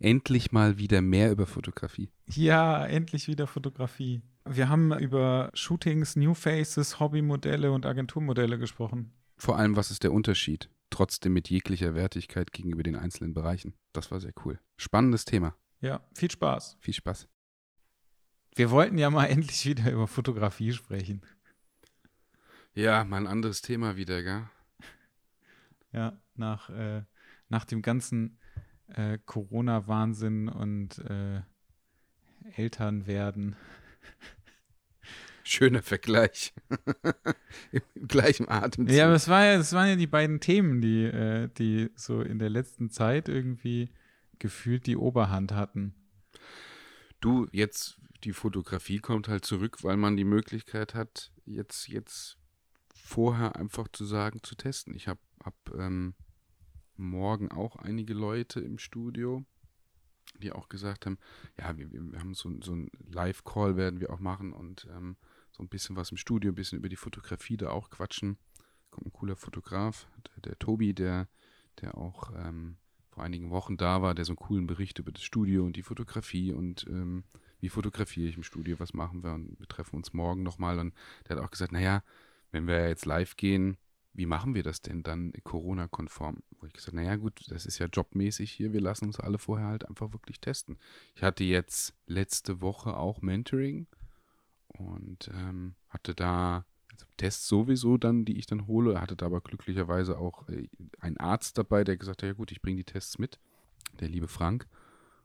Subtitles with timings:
[0.00, 2.10] Endlich mal wieder mehr über Fotografie.
[2.26, 4.22] Ja, endlich wieder Fotografie.
[4.44, 9.12] Wir haben über Shootings, New Faces, Hobbymodelle und Agenturmodelle gesprochen.
[9.36, 10.70] Vor allem, was ist der Unterschied?
[10.90, 13.74] Trotzdem mit jeglicher Wertigkeit gegenüber den einzelnen Bereichen.
[13.92, 14.58] Das war sehr cool.
[14.76, 15.56] Spannendes Thema.
[15.80, 16.78] Ja, viel Spaß.
[16.80, 17.28] Viel Spaß.
[18.54, 21.22] Wir wollten ja mal endlich wieder über Fotografie sprechen.
[22.74, 24.48] Ja, mal ein anderes Thema wieder, gell?
[25.92, 27.02] Ja, nach, äh,
[27.48, 28.38] nach dem ganzen
[28.94, 31.42] äh, Corona-Wahnsinn und äh,
[32.56, 33.56] Eltern werden.
[35.42, 36.52] Schöner Vergleich.
[37.72, 38.94] Im gleichen Atemzug.
[38.94, 42.20] Ja, aber es war ja, das waren ja die beiden Themen, die, äh, die so
[42.20, 43.90] in der letzten Zeit irgendwie
[44.38, 45.94] gefühlt die Oberhand hatten.
[47.20, 52.36] Du, jetzt die Fotografie kommt halt zurück, weil man die Möglichkeit hat, jetzt, jetzt
[52.94, 54.94] vorher einfach zu sagen, zu testen.
[54.94, 56.14] Ich habe hab, ähm,
[56.98, 59.44] morgen auch einige Leute im Studio,
[60.40, 61.18] die auch gesagt haben,
[61.58, 65.16] ja, wir, wir haben so, so ein Live-Call werden wir auch machen und ähm,
[65.52, 68.38] so ein bisschen was im Studio, ein bisschen über die Fotografie da auch quatschen.
[68.90, 71.28] Kommt ein cooler Fotograf, der, der Tobi, der,
[71.80, 72.76] der auch ähm,
[73.10, 75.82] vor einigen Wochen da war, der so einen coolen Bericht über das Studio und die
[75.82, 77.24] Fotografie und ähm,
[77.60, 80.94] wie fotografiere ich im Studio, was machen wir und wir treffen uns morgen nochmal und
[81.26, 82.04] der hat auch gesagt, naja,
[82.52, 83.76] wenn wir jetzt live gehen,
[84.18, 86.42] wie machen wir das denn dann Corona-konform?
[86.58, 89.68] Wo ich gesagt, naja gut, das ist ja jobmäßig hier, wir lassen uns alle vorher
[89.68, 90.76] halt einfach wirklich testen.
[91.14, 93.86] Ich hatte jetzt letzte Woche auch Mentoring
[94.66, 99.40] und ähm, hatte da also Tests sowieso dann, die ich dann hole, hatte da aber
[99.40, 103.18] glücklicherweise auch äh, einen Arzt dabei, der gesagt hat, ja gut, ich bringe die Tests
[103.18, 103.38] mit,
[104.00, 104.66] der liebe Frank.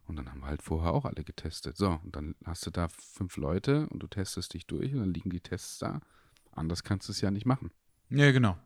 [0.05, 1.77] Und dann haben wir halt vorher auch alle getestet.
[1.77, 5.13] So, und dann hast du da fünf Leute und du testest dich durch und dann
[5.13, 6.01] liegen die Tests da.
[6.51, 7.71] Anders kannst du es ja nicht machen.
[8.09, 8.57] Ja, genau.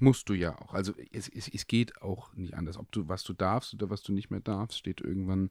[0.00, 0.74] Musst du ja auch.
[0.74, 2.76] Also es, es, es geht auch nicht anders.
[2.78, 5.50] Ob du, was du darfst oder was du nicht mehr darfst, steht irgendwann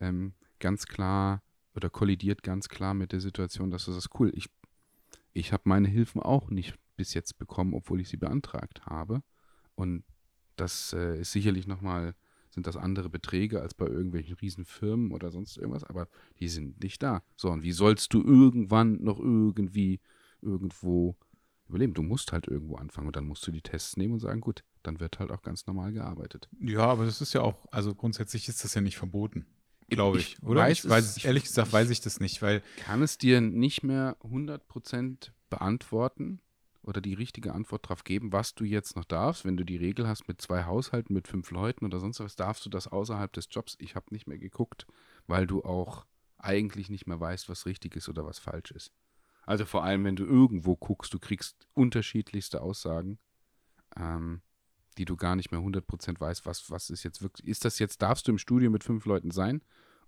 [0.00, 1.42] ähm, ganz klar
[1.74, 4.48] oder kollidiert ganz klar mit der Situation, dass du sagst, cool, ich,
[5.32, 9.22] ich habe meine Hilfen auch nicht bis jetzt bekommen, obwohl ich sie beantragt habe.
[9.74, 10.04] Und
[10.56, 12.14] das äh, ist sicherlich nochmal,
[12.50, 16.08] sind das andere Beträge als bei irgendwelchen Riesenfirmen oder sonst irgendwas, aber
[16.40, 17.22] die sind nicht da.
[17.36, 20.00] So, und wie sollst du irgendwann noch irgendwie
[20.42, 21.16] irgendwo
[21.68, 21.94] überleben.
[21.94, 24.64] Du musst halt irgendwo anfangen und dann musst du die Tests nehmen und sagen, gut,
[24.82, 26.48] dann wird halt auch ganz normal gearbeitet.
[26.60, 29.46] Ja, aber das ist ja auch, also grundsätzlich ist das ja nicht verboten,
[29.88, 30.62] glaube ich, ich, Oder?
[30.62, 32.62] Weiß ich weiß, es, ehrlich gesagt, weiß ich das nicht, weil.
[32.78, 36.40] Kann es dir nicht mehr 100% beantworten
[36.82, 39.44] oder die richtige Antwort darauf geben, was du jetzt noch darfst.
[39.44, 42.64] Wenn du die Regel hast mit zwei Haushalten, mit fünf Leuten oder sonst was, darfst
[42.64, 43.76] du das außerhalb des Jobs.
[43.78, 44.86] Ich habe nicht mehr geguckt,
[45.26, 46.06] weil du auch
[46.38, 48.92] eigentlich nicht mehr weißt, was richtig ist oder was falsch ist.
[49.48, 53.18] Also vor allem, wenn du irgendwo guckst, du kriegst unterschiedlichste Aussagen,
[53.96, 54.42] ähm,
[54.98, 58.02] die du gar nicht mehr 100% weißt, was, was ist jetzt wirklich, ist das jetzt,
[58.02, 59.62] darfst du im Studio mit fünf Leuten sein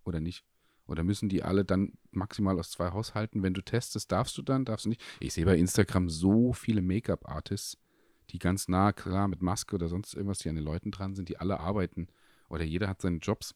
[0.04, 0.44] oder nicht?
[0.86, 3.42] Oder müssen die alle dann maximal aus zwei Haushalten?
[3.42, 5.02] Wenn du testest, darfst du dann, darfst du nicht?
[5.20, 7.78] Ich sehe bei Instagram so viele Make-up-Artists,
[8.28, 11.30] die ganz nah, klar, mit Maske oder sonst irgendwas, die an den Leuten dran sind,
[11.30, 12.08] die alle arbeiten.
[12.50, 13.54] Oder jeder hat seine Jobs.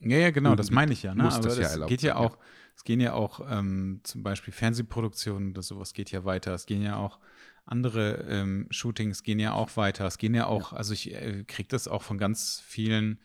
[0.00, 1.14] Ja, ja, genau, das meine ich ja.
[1.14, 1.24] Ne?
[1.24, 2.38] Muss Aber das, ja erlaubt geht ja auch,
[2.76, 6.54] es gehen ja auch ähm, zum Beispiel Fernsehproduktionen oder sowas geht ja weiter.
[6.54, 7.18] Es gehen ja auch
[7.66, 10.06] andere ähm, Shootings gehen ja auch weiter.
[10.06, 10.78] Es gehen ja auch, ja.
[10.78, 13.20] also ich äh, kriege das auch von ganz vielen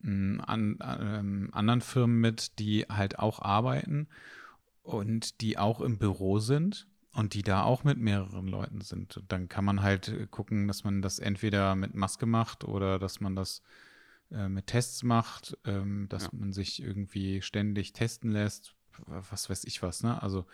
[0.00, 4.08] mh, an, ähm, anderen Firmen mit, die halt auch arbeiten
[4.82, 9.16] und die auch im Büro sind und die da auch mit mehreren Leuten sind.
[9.16, 12.98] Und dann kann man halt äh, gucken, dass man das entweder mit Maske macht oder
[12.98, 13.62] dass man das
[14.30, 16.30] äh, mit Tests macht, ähm, dass ja.
[16.32, 18.74] man sich irgendwie ständig testen lässt,
[19.06, 20.22] was weiß ich was, ne?
[20.22, 20.46] Also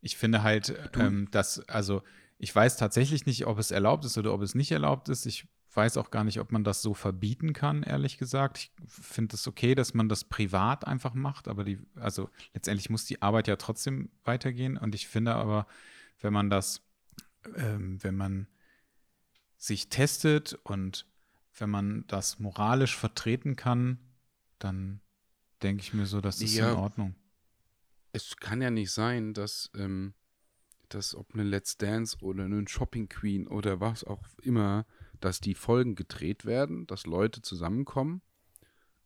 [0.00, 2.02] ich finde halt, ähm, dass, also
[2.38, 5.24] ich weiß tatsächlich nicht, ob es erlaubt ist oder ob es nicht erlaubt ist.
[5.24, 8.58] Ich weiß auch gar nicht, ob man das so verbieten kann, ehrlich gesagt.
[8.58, 13.06] Ich finde es okay, dass man das privat einfach macht, aber die, also letztendlich muss
[13.06, 14.76] die Arbeit ja trotzdem weitergehen.
[14.76, 15.66] Und ich finde aber,
[16.20, 16.82] wenn man das,
[17.56, 18.46] ähm, wenn man
[19.56, 21.06] sich testet und
[21.56, 23.98] wenn man das moralisch vertreten kann,
[24.58, 25.00] dann
[25.62, 27.14] denke ich mir so, das ist ja, in Ordnung.
[28.12, 30.14] Es kann ja nicht sein, dass, ähm,
[30.88, 34.86] dass ob eine Let's Dance oder eine Shopping Queen oder was auch immer,
[35.20, 38.22] dass die Folgen gedreht werden, dass Leute zusammenkommen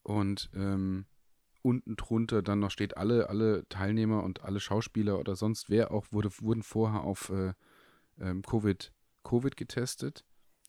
[0.02, 1.06] und ähm,
[1.62, 6.06] unten drunter dann noch steht, alle, alle Teilnehmer und alle Schauspieler oder sonst wer auch
[6.10, 7.52] wurde, wurden vorher auf äh,
[8.18, 8.92] ähm, COVID,
[9.22, 10.24] COVID getestet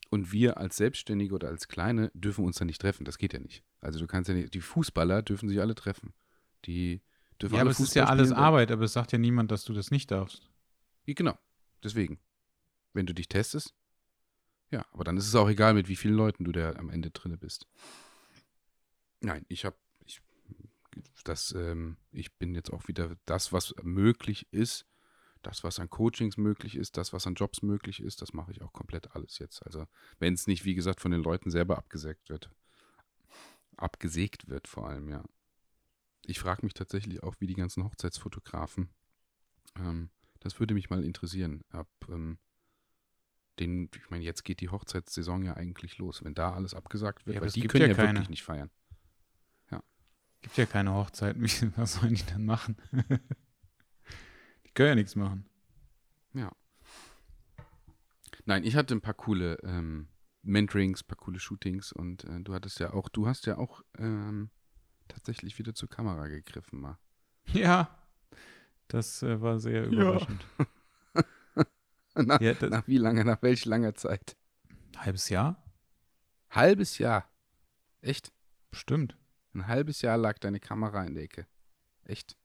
[0.09, 3.05] und wir als Selbstständige oder als Kleine dürfen uns da nicht treffen.
[3.05, 3.63] Das geht ja nicht.
[3.79, 6.13] Also du kannst ja nicht, die Fußballer dürfen sich alle treffen.
[6.65, 7.01] Die
[7.41, 9.73] dürfen Ja, aber es ist ja alles Arbeit, aber es sagt ja niemand, dass du
[9.73, 10.49] das nicht darfst.
[11.05, 11.37] Ja, genau.
[11.83, 12.19] Deswegen.
[12.93, 13.75] Wenn du dich testest,
[14.71, 17.11] ja, aber dann ist es auch egal, mit wie vielen Leuten du da am Ende
[17.11, 17.67] drinne bist.
[19.21, 20.21] Nein, ich habe, ich,
[21.23, 24.85] dass ähm, ich bin jetzt auch wieder das, was möglich ist,
[25.41, 28.61] das, was an Coachings möglich ist, das, was an Jobs möglich ist, das mache ich
[28.61, 29.65] auch komplett alles jetzt.
[29.65, 29.87] Also
[30.19, 32.49] wenn es nicht, wie gesagt, von den Leuten selber abgesägt wird.
[33.77, 35.23] Abgesägt wird vor allem, ja.
[36.25, 38.89] Ich frage mich tatsächlich auch, wie die ganzen Hochzeitsfotografen,
[39.77, 40.09] ähm,
[40.41, 42.37] das würde mich mal interessieren, ab ähm,
[43.59, 47.35] den, ich meine, jetzt geht die Hochzeitssaison ja eigentlich los, wenn da alles abgesagt wird,
[47.35, 48.09] Ja, weil die können ja ja, keine.
[48.19, 48.69] wirklich nicht feiern.
[50.41, 51.43] Gibt ja keine Hochzeiten.
[51.75, 52.77] Was sollen die dann machen?
[54.79, 55.45] können ja nichts machen.
[56.33, 56.53] Ja.
[58.45, 60.07] Nein, ich hatte ein paar coole ähm,
[60.41, 64.51] Mentorings, paar coole Shootings und äh, du hattest ja auch, du hast ja auch ähm,
[65.09, 66.97] tatsächlich wieder zur Kamera gegriffen mal.
[67.51, 67.93] Ja,
[68.87, 70.45] das äh, war sehr überraschend.
[72.15, 74.37] nach, Ja, nach wie lange, nach welch langer Zeit?
[74.95, 75.61] Halbes Jahr?
[76.51, 77.29] Halbes Jahr.
[77.99, 78.31] Echt?
[78.71, 79.17] Bestimmt.
[79.53, 81.47] Ein halbes Jahr lag deine Kamera in der Ecke.
[82.05, 82.38] Echt?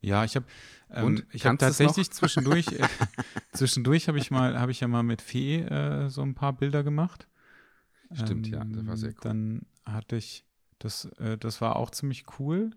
[0.00, 0.46] Ja, ich habe
[0.90, 1.58] ähm, Und, ich noch?
[1.58, 2.88] tatsächlich zwischendurch äh,
[3.52, 6.82] zwischendurch habe ich mal habe ich ja mal mit Fee äh, so ein paar Bilder
[6.82, 7.28] gemacht.
[8.12, 9.20] Stimmt, ja, das war sehr Ähm, cool.
[9.22, 10.44] Dann hatte ich
[10.78, 12.70] das äh, das war auch ziemlich cool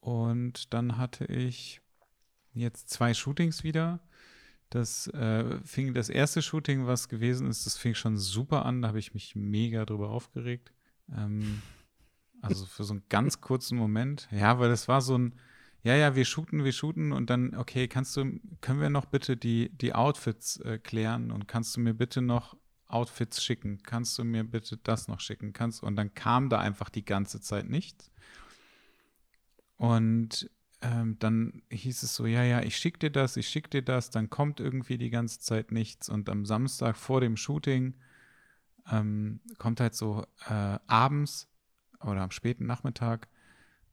[0.00, 1.80] und dann hatte ich
[2.52, 4.00] jetzt zwei Shootings wieder.
[4.70, 8.82] Das äh, fing das erste Shooting, was gewesen ist, das fing schon super an.
[8.82, 10.72] Da habe ich mich mega drüber aufgeregt.
[11.12, 11.62] Ähm,
[12.42, 14.28] also für so einen ganz kurzen Moment.
[14.30, 15.34] Ja, weil das war so ein,
[15.84, 19.36] ja, ja, wir shooten, wir shooten und dann, okay, kannst du, können wir noch bitte
[19.36, 22.56] die, die Outfits äh, klären und kannst du mir bitte noch
[22.88, 23.82] Outfits schicken?
[23.82, 25.52] Kannst du mir bitte das noch schicken?
[25.52, 28.10] Kannst und dann kam da einfach die ganze Zeit nichts.
[29.76, 30.48] Und
[30.80, 34.10] ähm, dann hieß es so, ja, ja, ich schick dir das, ich schick dir das,
[34.10, 37.94] dann kommt irgendwie die ganze Zeit nichts und am Samstag vor dem Shooting
[38.90, 41.48] ähm, kommt halt so äh, abends
[42.00, 43.28] oder am späten Nachmittag,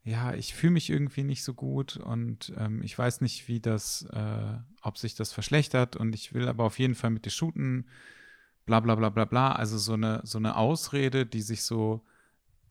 [0.04, 4.04] ja, ich fühle mich irgendwie nicht so gut und ähm, ich weiß nicht, wie das,
[4.12, 7.88] äh, ob sich das verschlechtert und ich will aber auf jeden Fall mit dir shooten,
[8.66, 9.52] bla bla bla bla bla.
[9.52, 12.06] Also so eine, so eine Ausrede, die sich so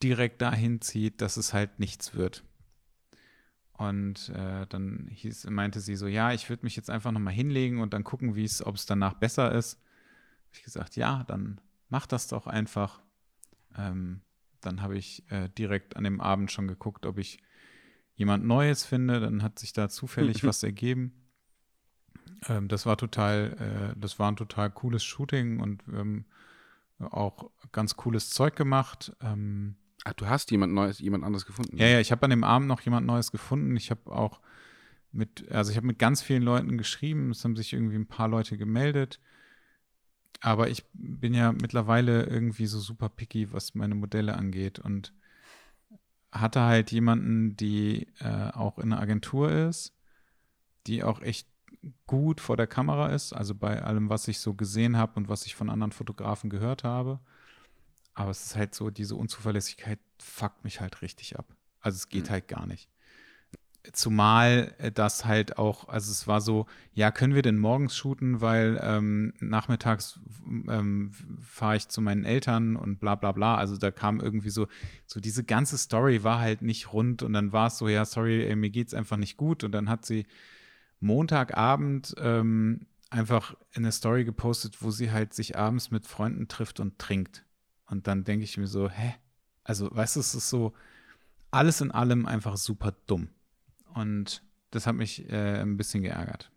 [0.02, 2.42] direkt dahin zieht, dass es halt nichts wird.
[3.74, 7.80] Und äh, dann hieß, meinte sie so, ja, ich würde mich jetzt einfach nochmal hinlegen
[7.80, 9.80] und dann gucken, wie es, ob es danach besser ist.
[10.48, 13.00] Hab ich gesagt, ja, dann mach das doch einfach.
[13.78, 14.20] Ähm,
[14.60, 17.38] dann habe ich äh, direkt an dem Abend schon geguckt, ob ich
[18.14, 19.20] jemand Neues finde.
[19.20, 21.12] Dann hat sich da zufällig was ergeben.
[22.48, 26.24] Ähm, das war total, äh, das war ein total cooles Shooting und ähm,
[26.98, 29.12] auch ganz cooles Zeug gemacht.
[29.20, 31.76] Ähm, Ach, du hast jemand Neues, jemand anderes gefunden?
[31.76, 33.76] ja, ja, ich habe an dem Abend noch jemand Neues gefunden.
[33.76, 34.40] Ich habe auch
[35.12, 37.30] mit, also ich habe mit ganz vielen Leuten geschrieben.
[37.30, 39.20] Es haben sich irgendwie ein paar Leute gemeldet.
[40.40, 45.12] Aber ich bin ja mittlerweile irgendwie so super picky, was meine Modelle angeht und
[46.32, 49.92] hatte halt jemanden, die äh, auch in einer Agentur ist,
[50.86, 51.48] die auch echt
[52.06, 55.46] gut vor der Kamera ist, also bei allem, was ich so gesehen habe und was
[55.46, 57.20] ich von anderen Fotografen gehört habe.
[58.14, 61.56] Aber es ist halt so, diese Unzuverlässigkeit fuckt mich halt richtig ab.
[61.80, 62.30] Also es geht Mhm.
[62.30, 62.90] halt gar nicht.
[63.92, 68.40] Zumal äh, das halt auch, also es war so, ja, können wir denn morgens shooten,
[68.40, 70.20] weil ähm, nachmittags
[70.68, 73.56] ähm, fahre ich zu meinen Eltern und bla bla bla.
[73.56, 74.66] Also da kam irgendwie so,
[75.06, 78.44] so diese ganze Story war halt nicht rund und dann war es so, ja, sorry,
[78.44, 79.64] ey, mir geht's einfach nicht gut.
[79.64, 80.26] Und dann hat sie
[81.00, 86.98] Montagabend ähm, einfach eine Story gepostet, wo sie halt sich abends mit Freunden trifft und
[86.98, 87.44] trinkt.
[87.86, 89.14] Und dann denke ich mir so, hä?
[89.64, 90.74] Also, weißt du, es ist so
[91.50, 93.28] alles in allem einfach super dumm.
[93.94, 96.50] Und das hat mich äh, ein bisschen geärgert.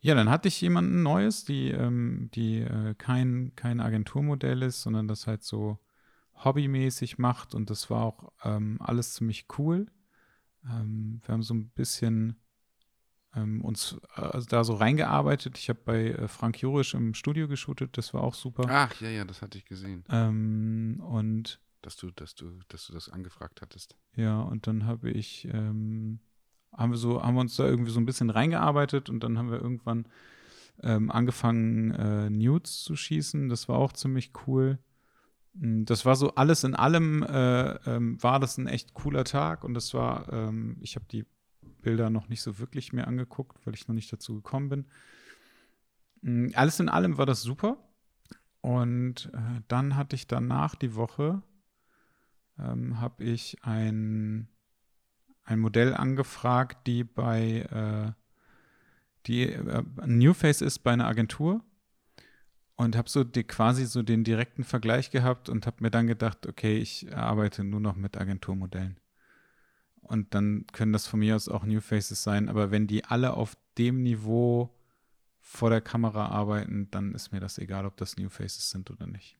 [0.00, 5.08] Ja, dann hatte ich jemanden Neues, die, ähm, die äh, kein, kein Agenturmodell ist, sondern
[5.08, 5.78] das halt so
[6.44, 7.54] hobbymäßig macht.
[7.54, 9.86] Und das war auch ähm, alles ziemlich cool.
[10.64, 12.36] Ähm, wir haben so ein bisschen
[13.34, 15.58] ähm, uns äh, da so reingearbeitet.
[15.58, 18.66] Ich habe bei äh, Frank Jurisch im Studio geshootet, das war auch super.
[18.68, 22.92] Ach, ja, ja, das hatte ich gesehen, Ähm, und dass du, dass du, dass du
[22.92, 23.96] das angefragt hattest.
[24.16, 26.18] ja, und dann habe ich, ähm,
[26.72, 29.50] haben wir so, haben wir uns da irgendwie so ein bisschen reingearbeitet und dann haben
[29.52, 30.08] wir irgendwann
[30.82, 33.48] ähm, angefangen, äh, Nudes zu schießen.
[33.48, 34.78] Das war auch ziemlich cool.
[35.54, 39.62] Mm, Das war so alles in allem, äh, ähm, war das ein echt cooler Tag
[39.62, 41.24] und das war, ähm, ich habe die
[41.82, 44.86] Bilder noch nicht so wirklich mir angeguckt, weil ich noch nicht dazu gekommen bin.
[46.22, 47.78] Mm, Alles in allem war das super.
[48.60, 51.42] Und äh, dann hatte ich danach die Woche,
[52.58, 54.48] ähm, habe ich ein,
[55.44, 58.12] ein Modell angefragt, die bei, äh,
[59.26, 61.62] die äh, New Face ist bei einer Agentur
[62.76, 66.46] und habe so die, quasi so den direkten Vergleich gehabt und habe mir dann gedacht,
[66.46, 69.00] okay, ich arbeite nur noch mit Agenturmodellen.
[70.02, 72.48] Und dann können das von mir aus auch New Faces sein.
[72.48, 74.72] Aber wenn die alle auf dem Niveau
[75.40, 79.06] vor der Kamera arbeiten, dann ist mir das egal, ob das New Faces sind oder
[79.06, 79.36] nicht.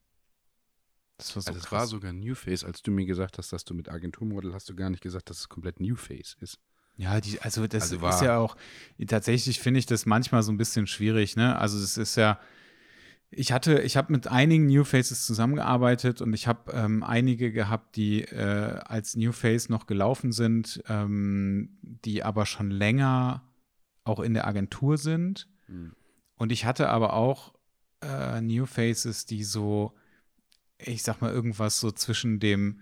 [1.19, 3.65] Das war so also es war sogar New Face, als du mir gesagt hast, dass
[3.65, 6.59] du mit Agenturmodel hast du gar nicht gesagt, dass es komplett New Face ist.
[6.97, 8.57] Ja, die, also das also ist ja auch,
[9.07, 11.59] tatsächlich finde ich das manchmal so ein bisschen schwierig, ne?
[11.59, 12.39] Also es ist ja,
[13.31, 17.97] ich hatte, ich habe mit einigen New Faces zusammengearbeitet und ich habe ähm, einige gehabt,
[17.97, 23.43] die äh, als New Face noch gelaufen sind, ähm, die aber schon länger
[24.05, 25.49] auch in der Agentur sind.
[25.67, 25.93] Mhm.
[26.37, 27.55] Und ich hatte aber auch
[28.01, 29.93] äh, New Faces, die so,
[30.79, 32.81] ich sag mal, irgendwas so zwischen dem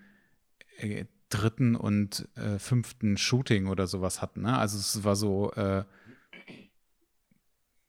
[0.77, 4.41] äh, dritten und äh, fünften Shooting oder sowas hatten.
[4.43, 4.57] Ne?
[4.57, 5.83] Also es war so, äh,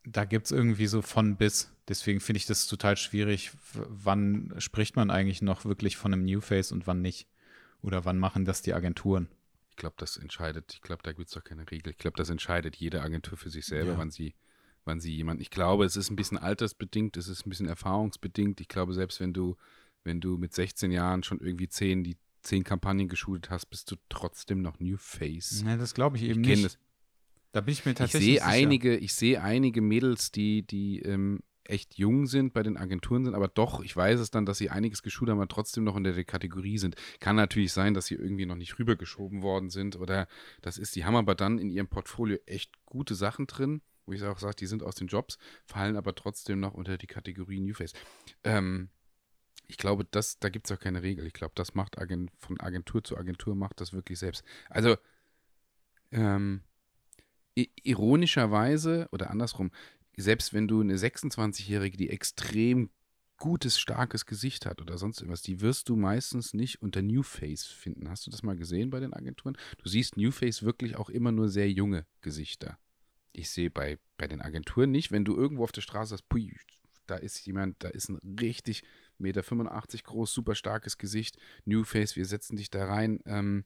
[0.05, 1.73] da gibt es irgendwie so von bis.
[1.89, 3.53] Deswegen finde ich das total schwierig.
[3.73, 7.29] Wann spricht man eigentlich noch wirklich von einem New Face und wann nicht?
[7.83, 9.29] Oder wann machen das die Agenturen?
[9.71, 11.91] Ich glaube, das entscheidet, ich glaube, da gibt es doch keine Regel.
[11.91, 13.99] Ich glaube, das entscheidet jede Agentur für sich selber, ja.
[13.99, 14.35] wann sie,
[14.85, 15.43] wann sie jemanden.
[15.43, 18.61] Ich glaube, es ist ein bisschen altersbedingt, es ist ein bisschen erfahrungsbedingt.
[18.61, 19.57] Ich glaube, selbst wenn du,
[20.07, 23.97] wenn du mit 16 Jahren schon irgendwie zehn, die zehn Kampagnen geschult hast, bist du
[24.09, 25.63] trotzdem noch New Face.
[25.67, 26.65] Ja, das glaube ich eben ich nicht.
[26.65, 26.79] Das.
[27.53, 31.41] Da bin ich mir tatsächlich ich sehe einige, ich sehe einige Mädels, die, die ähm,
[31.65, 34.71] echt jung sind, bei den Agenturen sind, aber doch, ich weiß es dann, dass sie
[34.71, 36.97] einiges geschult haben, aber trotzdem noch in der Kategorie sind.
[37.19, 40.29] Kann natürlich sein, dass sie irgendwie noch nicht rübergeschoben worden sind oder
[40.63, 44.23] das ist, die haben aber dann in ihrem Portfolio echt gute Sachen drin, wo ich
[44.23, 47.75] auch sage, die sind aus den Jobs, fallen aber trotzdem noch unter die Kategorie New
[47.75, 47.93] Face.
[48.45, 48.91] Ähm,
[49.69, 51.27] ich glaube, das, da gibt es auch keine Regel.
[51.27, 54.45] Ich glaube, das macht Agent, von Agentur zu Agentur macht das wirklich selbst.
[54.71, 54.97] Also,
[56.13, 56.63] ähm,
[57.55, 59.71] ironischerweise oder andersrum,
[60.17, 62.91] selbst wenn du eine 26-Jährige, die extrem
[63.39, 67.67] gutes, starkes Gesicht hat oder sonst irgendwas, die wirst du meistens nicht unter New Face
[67.67, 68.09] finden.
[68.09, 69.59] Hast du das mal gesehen bei den Agenturen?
[69.79, 72.79] Du siehst New Face wirklich auch immer nur sehr junge Gesichter.
[73.33, 76.57] Ich sehe bei, bei den Agenturen nicht, wenn du irgendwo auf der Straße hast, pui,
[77.07, 78.83] da ist jemand, da ist ein richtig
[79.21, 83.21] 1,85 Meter groß, super starkes Gesicht, New Face, wir setzen dich da rein.
[83.27, 83.65] Ähm,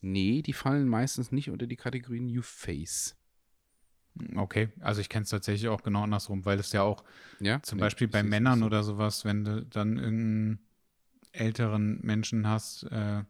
[0.00, 3.16] nee, die fallen meistens nicht unter die Kategorie New Face.
[4.34, 7.04] Okay, also ich kenne es tatsächlich auch genau andersrum, weil es ja auch
[7.40, 7.62] ja?
[7.62, 8.66] zum nee, Beispiel bei Männern so.
[8.66, 10.58] oder sowas, wenn du dann irgendeinen
[11.32, 13.22] älteren Menschen hast, äh,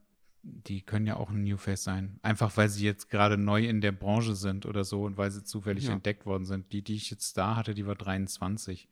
[0.42, 2.18] die können ja auch ein New Face sein.
[2.22, 5.44] Einfach weil sie jetzt gerade neu in der Branche sind oder so und weil sie
[5.44, 5.92] zufällig ja.
[5.92, 6.72] entdeckt worden sind.
[6.72, 8.88] Die, die ich jetzt da hatte, die war 23.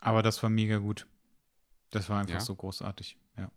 [0.00, 1.06] Aber das war mega gut.
[1.90, 2.40] Das war einfach ja.
[2.40, 3.50] so großartig, ja.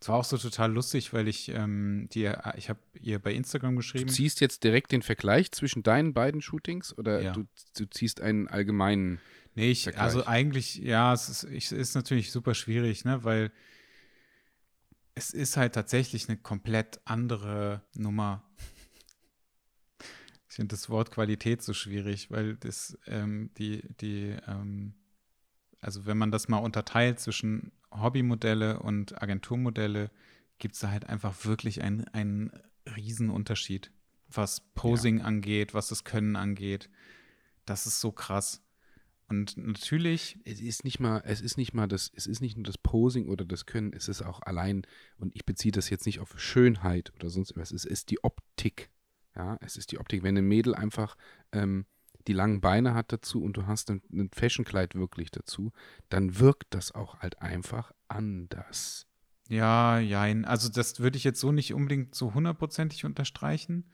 [0.00, 3.76] Es war auch so total lustig, weil ich ähm, dir, ich habe ihr bei Instagram
[3.76, 4.08] geschrieben.
[4.08, 7.32] Du ziehst jetzt direkt den Vergleich zwischen deinen beiden Shootings oder ja.
[7.32, 7.44] du,
[7.76, 9.20] du ziehst einen allgemeinen
[9.54, 10.02] Nee, ich, Vergleich?
[10.02, 13.52] also eigentlich, ja, es ist, ich, ist natürlich super schwierig, ne, weil
[15.14, 18.42] es ist halt tatsächlich eine komplett andere Nummer.
[20.48, 24.94] Ich finde das Wort Qualität so schwierig, weil das, ähm, die, die, ähm,
[25.82, 30.10] also wenn man das mal unterteilt zwischen Hobbymodelle und Agenturmodelle,
[30.58, 32.52] gibt es da halt einfach wirklich einen, einen
[32.96, 33.90] Riesenunterschied,
[34.28, 35.24] was Posing ja.
[35.24, 36.88] angeht, was das Können angeht.
[37.66, 38.62] Das ist so krass.
[39.28, 40.38] Und natürlich.
[40.44, 43.28] Es ist nicht mal, es ist nicht mal das, es ist nicht nur das Posing
[43.28, 44.86] oder das Können, es ist auch allein,
[45.16, 48.90] und ich beziehe das jetzt nicht auf Schönheit oder sonst was, es ist die Optik.
[49.34, 50.22] Ja, es ist die Optik.
[50.22, 51.16] Wenn ein Mädel einfach
[51.52, 51.86] ähm,
[52.26, 55.72] die langen Beine hat dazu und du hast ein, ein Fashionkleid wirklich dazu,
[56.08, 59.06] dann wirkt das auch halt einfach anders.
[59.48, 63.90] Ja, ja, also das würde ich jetzt so nicht unbedingt so hundertprozentig unterstreichen,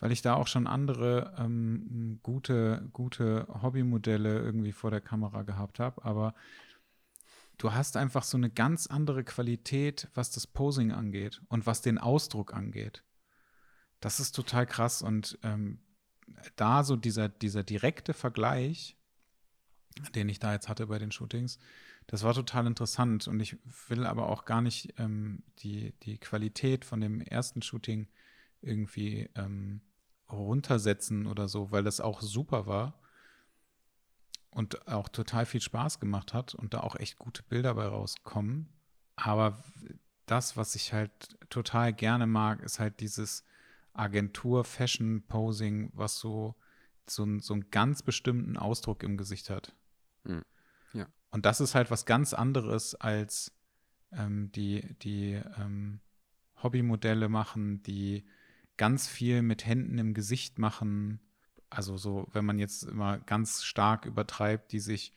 [0.00, 5.78] weil ich da auch schon andere ähm, gute, gute Hobbymodelle irgendwie vor der Kamera gehabt
[5.78, 6.04] habe.
[6.04, 6.34] Aber
[7.58, 11.98] du hast einfach so eine ganz andere Qualität, was das Posing angeht und was den
[11.98, 13.04] Ausdruck angeht.
[14.00, 15.80] Das ist total krass und ähm,
[16.56, 18.96] da so dieser, dieser direkte Vergleich,
[20.14, 21.58] den ich da jetzt hatte bei den Shootings,
[22.06, 23.56] das war total interessant und ich
[23.88, 28.08] will aber auch gar nicht ähm, die, die Qualität von dem ersten Shooting
[28.62, 29.82] irgendwie ähm,
[30.30, 32.98] runtersetzen oder so, weil das auch super war
[34.50, 38.68] und auch total viel Spaß gemacht hat und da auch echt gute Bilder bei rauskommen.
[39.16, 39.62] Aber
[40.26, 43.44] das, was ich halt total gerne mag, ist halt dieses
[43.98, 46.54] Agentur, Fashion, Posing, was so,
[47.08, 49.74] so, so einen ganz bestimmten Ausdruck im Gesicht hat.
[50.24, 50.42] Mhm.
[50.92, 51.06] Ja.
[51.30, 53.52] Und das ist halt was ganz anderes als
[54.12, 56.00] ähm, die, die ähm,
[56.62, 58.24] Hobbymodelle machen, die
[58.76, 61.20] ganz viel mit Händen im Gesicht machen.
[61.70, 65.12] Also so, wenn man jetzt immer ganz stark übertreibt, die sich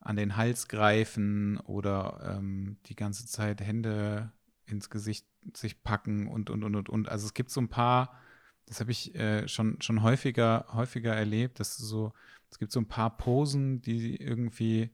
[0.00, 4.32] an den Hals greifen oder ähm, die ganze Zeit Hände
[4.64, 7.08] ins Gesicht sich packen und, und, und, und, und.
[7.08, 8.18] Also es gibt so ein paar,
[8.66, 12.12] das habe ich äh, schon, schon häufiger, häufiger erlebt, dass so,
[12.50, 14.90] es gibt so ein paar Posen, die irgendwie,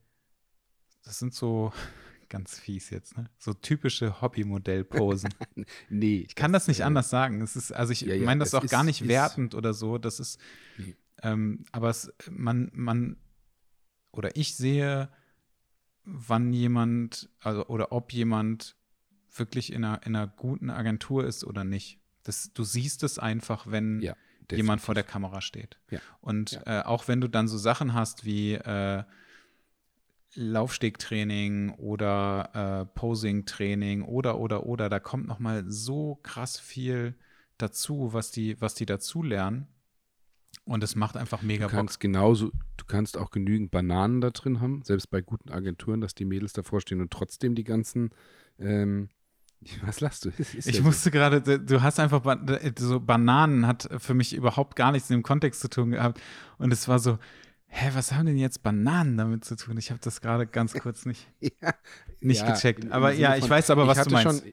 [1.05, 1.73] das sind so,
[2.29, 3.29] ganz fies jetzt, ne?
[3.39, 5.35] So typische Hobbymodell-Posen.
[5.91, 6.25] nee.
[6.27, 7.43] Ich kann das, das nicht äh, anders sagen.
[7.43, 9.99] Es ist, also ich ja, ja, meine das auch ist, gar nicht wertend oder so.
[9.99, 10.41] Das ist,
[10.79, 10.97] nee.
[11.23, 13.19] ähm, aber es, man, man,
[14.13, 15.11] oder ich sehe,
[16.05, 18.77] wann jemand, also oder ob jemand
[19.35, 21.99] wirklich in einer, in einer guten Agentur ist oder nicht.
[22.23, 24.15] Das, du siehst es einfach, wenn ja,
[24.51, 25.79] jemand vor der Kamera steht.
[25.91, 26.01] Ja.
[26.21, 26.81] Und ja.
[26.81, 29.03] Äh, auch wenn du dann so Sachen hast wie äh,
[30.35, 37.15] Laufstegtraining oder äh, Posing-Training oder oder oder, da kommt noch mal so krass viel
[37.59, 39.69] dazu, was die, was die dazu lernen.
[40.65, 42.01] Und es macht einfach mega du kannst Bock.
[42.01, 46.25] genauso, du kannst auch genügend Bananen da drin haben, selbst bei guten Agenturen, dass die
[46.25, 48.11] Mädels davor stehen und trotzdem die ganzen
[48.59, 49.09] ähm,
[49.85, 50.31] was lachst du?
[50.39, 51.11] ich ja musste so.
[51.11, 52.23] gerade, du hast einfach
[52.79, 56.21] so Bananen hat für mich überhaupt gar nichts in dem Kontext zu tun gehabt.
[56.59, 57.19] Und es war so,
[57.67, 59.77] hä, was haben denn jetzt Bananen damit zu tun?
[59.79, 61.75] Ich habe das gerade ganz kurz nicht, ja,
[62.21, 62.91] nicht ja, gecheckt.
[62.91, 64.43] Aber ja, ich weiß aber, was du meinst.
[64.43, 64.53] Schon,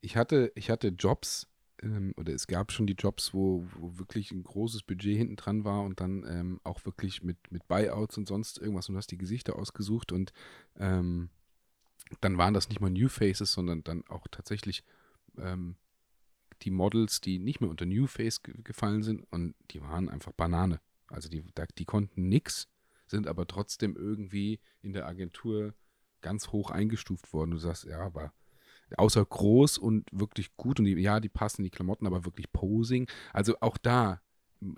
[0.00, 1.48] ich, hatte, ich hatte Jobs,
[1.82, 5.64] ähm, oder es gab schon die Jobs, wo, wo wirklich ein großes Budget hinten dran
[5.64, 9.10] war und dann ähm, auch wirklich mit, mit Buyouts und sonst irgendwas und du hast
[9.10, 10.32] die Gesichter ausgesucht und
[10.78, 11.30] ähm,
[12.20, 14.84] dann waren das nicht mal New Faces, sondern dann auch tatsächlich
[15.36, 15.76] ähm,
[16.62, 20.32] die Models, die nicht mehr unter New Face ge gefallen sind und die waren einfach
[20.32, 20.80] Banane.
[21.08, 21.44] Also die,
[21.78, 22.68] die konnten nichts,
[23.06, 25.74] sind aber trotzdem irgendwie in der Agentur
[26.20, 27.52] ganz hoch eingestuft worden.
[27.52, 28.32] Du sagst, ja, aber
[28.96, 33.08] außer groß und wirklich gut und die, ja, die passen die Klamotten, aber wirklich Posing.
[33.32, 34.20] Also auch da,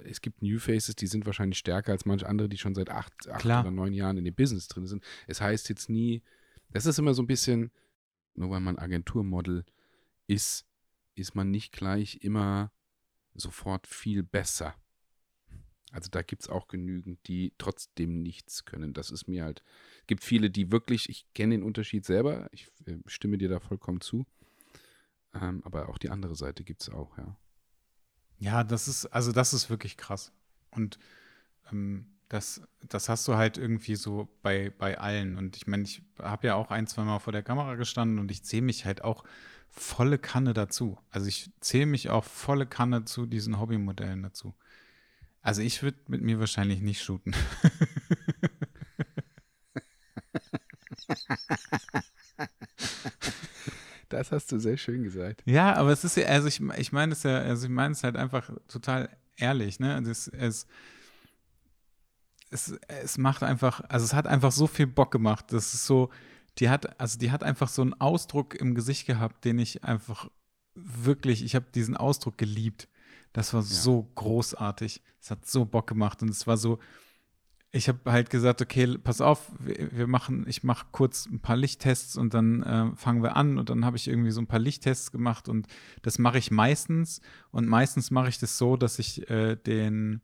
[0.05, 3.29] es gibt New Faces, die sind wahrscheinlich stärker als manche andere, die schon seit acht,
[3.29, 5.03] acht oder neun Jahren in dem Business drin sind.
[5.27, 6.23] Es heißt jetzt nie,
[6.73, 7.71] das ist immer so ein bisschen,
[8.35, 9.65] nur weil man Agenturmodel
[10.27, 10.67] ist,
[11.15, 12.73] ist man nicht gleich immer
[13.35, 14.75] sofort viel besser.
[15.93, 18.93] Also da gibt es auch genügend, die trotzdem nichts können.
[18.93, 19.63] Das ist mir halt,
[20.01, 23.59] es gibt viele, die wirklich, ich kenne den Unterschied selber, ich äh, stimme dir da
[23.59, 24.25] vollkommen zu.
[25.35, 27.37] Ähm, aber auch die andere Seite gibt es auch, ja.
[28.39, 30.33] Ja, das ist, also das ist wirklich krass.
[30.71, 30.99] Und
[31.71, 35.37] ähm, das, das hast du halt irgendwie so bei, bei allen.
[35.37, 38.31] Und ich meine, ich habe ja auch ein, zwei Mal vor der Kamera gestanden und
[38.31, 39.25] ich zähle mich halt auch
[39.69, 40.97] volle Kanne dazu.
[41.11, 44.55] Also ich zähle mich auch volle Kanne zu diesen Hobbymodellen dazu.
[45.43, 47.35] Also ich würde mit mir wahrscheinlich nicht shooten.
[54.09, 55.43] Das hast du sehr schön gesagt.
[55.47, 58.03] Ja, aber es ist ja, also ich, ich meine es ja, also ich meine es
[58.03, 59.95] halt einfach total ehrlich, ne?
[59.95, 60.67] Also es, es,
[62.51, 65.47] es, es macht einfach, also es hat einfach so viel Bock gemacht.
[65.53, 66.11] Das ist so,
[66.59, 70.29] die hat, also die hat einfach so einen Ausdruck im Gesicht gehabt, den ich einfach
[70.75, 72.89] wirklich, ich habe diesen Ausdruck geliebt.
[73.33, 73.67] Das war ja.
[73.67, 75.03] so großartig.
[75.21, 76.79] Es hat so Bock gemacht und es war so,
[77.73, 81.57] ich habe halt gesagt, okay, pass auf, wir, wir machen, ich mache kurz ein paar
[81.57, 84.59] Lichttests und dann äh, fangen wir an und dann habe ich irgendwie so ein paar
[84.59, 85.69] Lichttests gemacht und
[86.03, 87.21] das mache ich meistens
[87.53, 90.21] und meistens mache ich das so, dass ich äh, den,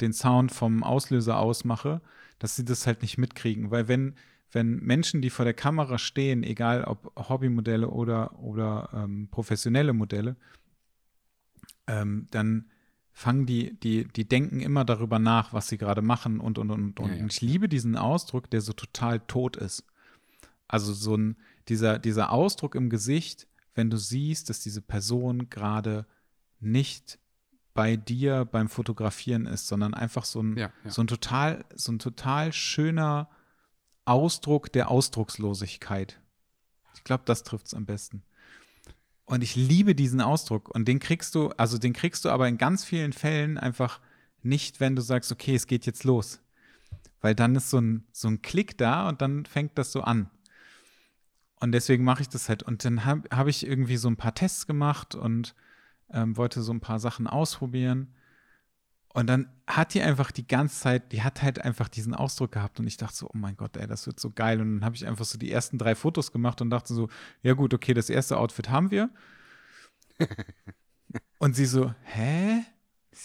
[0.00, 2.00] den Sound vom Auslöser ausmache,
[2.38, 4.14] dass sie das halt nicht mitkriegen, weil wenn
[4.52, 10.36] wenn Menschen, die vor der Kamera stehen, egal ob Hobbymodelle oder, oder ähm, professionelle Modelle,
[11.86, 12.66] ähm, dann
[13.12, 16.98] fangen die, die, die denken immer darüber nach, was sie gerade machen und, und, und,
[16.98, 17.10] und.
[17.10, 17.26] Ja, ja.
[17.26, 19.84] ich liebe diesen Ausdruck, der so total tot ist.
[20.66, 21.36] Also so ein,
[21.68, 26.06] dieser, dieser Ausdruck im Gesicht, wenn du siehst, dass diese Person gerade
[26.58, 27.19] nicht
[27.74, 31.98] bei dir beim Fotografieren ist, sondern einfach so ein, ja, so ein total, so ein
[31.98, 33.28] total schöner
[34.04, 36.20] Ausdruck der Ausdruckslosigkeit.
[36.94, 38.22] Ich glaube, das trifft es am besten.
[39.24, 40.74] Und ich liebe diesen Ausdruck.
[40.74, 44.00] Und den kriegst du, also den kriegst du aber in ganz vielen Fällen einfach
[44.42, 46.40] nicht, wenn du sagst, okay, es geht jetzt los.
[47.20, 50.30] Weil dann ist so ein, so ein Klick da und dann fängt das so an.
[51.60, 52.62] Und deswegen mache ich das halt.
[52.62, 55.54] Und dann habe hab ich irgendwie so ein paar Tests gemacht und
[56.12, 58.14] ähm, wollte so ein paar Sachen ausprobieren.
[59.12, 62.78] Und dann hat die einfach die ganze Zeit, die hat halt einfach diesen Ausdruck gehabt
[62.78, 64.60] und ich dachte so, oh mein Gott, ey, das wird so geil.
[64.60, 67.08] Und dann habe ich einfach so die ersten drei Fotos gemacht und dachte so,
[67.42, 69.10] ja gut, okay, das erste Outfit haben wir.
[71.38, 72.64] und sie so, hä?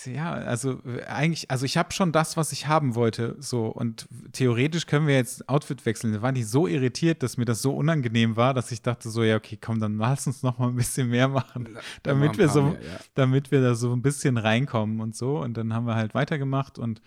[0.06, 4.88] Ja, also eigentlich, also ich habe schon das, was ich haben wollte, so und theoretisch
[4.88, 6.12] können wir jetzt Outfit wechseln.
[6.12, 9.24] Da war die so irritiert, dass mir das so unangenehm war, dass ich dachte so,
[9.24, 12.64] ja okay, komm, dann lass uns noch mal ein bisschen mehr machen, damit wir so,
[12.64, 13.00] mehr, ja.
[13.14, 15.40] damit wir da so ein bisschen reinkommen und so.
[15.40, 17.02] Und dann haben wir halt weitergemacht und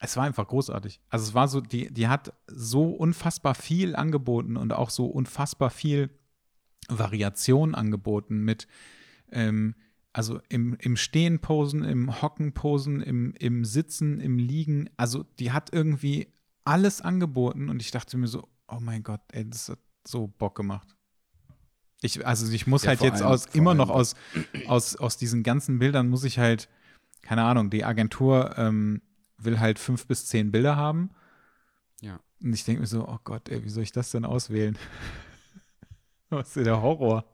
[0.00, 1.00] es war einfach großartig.
[1.08, 5.70] Also es war so, die, die hat so unfassbar viel angeboten und auch so unfassbar
[5.70, 6.10] viel
[6.88, 8.66] Variation angeboten mit,
[9.30, 9.76] ähm,
[10.12, 14.90] also im, im Stehen posen, im Hocken posen, im, im Sitzen, im Liegen.
[14.96, 16.28] Also die hat irgendwie
[16.64, 20.54] alles angeboten und ich dachte mir so, oh mein Gott, ey, das hat so Bock
[20.54, 20.96] gemacht.
[22.02, 24.14] Ich, also ich muss ja, halt jetzt allem, aus, immer noch aus,
[24.66, 26.68] aus, aus diesen ganzen Bildern muss ich halt,
[27.22, 29.02] keine Ahnung, die Agentur ähm,
[29.38, 31.10] will halt fünf bis zehn Bilder haben.
[32.00, 32.18] Ja.
[32.42, 34.76] Und ich denke mir so, oh Gott, ey, wie soll ich das denn auswählen?
[36.30, 37.24] Was ist der Horror?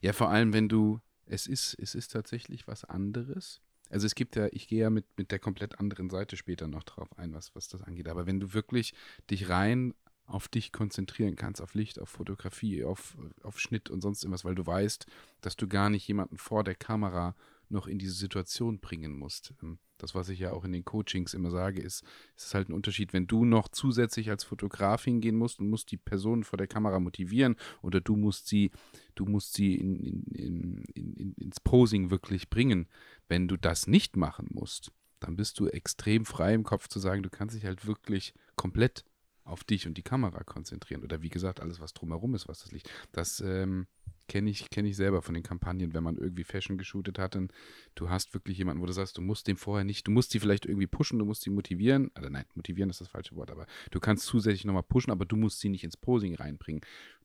[0.00, 1.00] Ja, vor allem, wenn du,
[1.34, 3.60] es ist, es ist tatsächlich was anderes.
[3.90, 6.84] Also es gibt ja, ich gehe ja mit, mit der komplett anderen Seite später noch
[6.84, 8.08] drauf ein, was, was das angeht.
[8.08, 8.94] Aber wenn du wirklich
[9.30, 9.94] dich rein
[10.26, 14.54] auf dich konzentrieren kannst, auf Licht, auf Fotografie, auf, auf Schnitt und sonst irgendwas, weil
[14.54, 15.06] du weißt,
[15.42, 17.34] dass du gar nicht jemanden vor der Kamera
[17.68, 19.52] noch in diese Situation bringen musst.
[19.98, 22.04] Das, was ich ja auch in den Coachings immer sage, ist,
[22.36, 25.90] es ist halt ein Unterschied, wenn du noch zusätzlich als Fotograf hingehen musst und musst
[25.90, 28.70] die Person vor der Kamera motivieren oder du musst sie,
[29.14, 32.88] du musst sie in, in, in, ins Posing wirklich bringen.
[33.28, 37.22] Wenn du das nicht machen musst, dann bist du extrem frei im Kopf zu sagen,
[37.22, 39.04] du kannst dich halt wirklich komplett
[39.44, 41.02] auf dich und die Kamera konzentrieren.
[41.02, 42.90] Oder wie gesagt, alles, was drumherum ist, was das Licht.
[43.12, 43.86] Das ähm,
[44.28, 47.52] kenne ich, kenn ich selber von den Kampagnen, wenn man irgendwie Fashion geshootet hat und
[47.94, 50.40] du hast wirklich jemanden, wo du sagst, du musst dem vorher nicht, du musst die
[50.40, 52.10] vielleicht irgendwie pushen, du musst sie motivieren.
[52.14, 55.36] Also nein, motivieren ist das falsche Wort, aber du kannst zusätzlich nochmal pushen, aber du
[55.36, 56.82] musst sie nicht ins Posing reinbringen.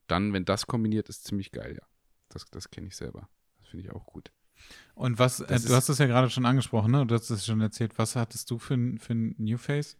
[0.07, 1.87] Dann, wenn das kombiniert, ist ziemlich geil, ja.
[2.29, 3.29] Das, das kenne ich selber.
[3.59, 4.31] Das finde ich auch gut.
[4.93, 7.05] Und was, äh, du hast es ja gerade schon angesprochen, ne?
[7.05, 7.97] Du hast es schon erzählt.
[7.97, 9.97] Was hattest du für, für ein New Face?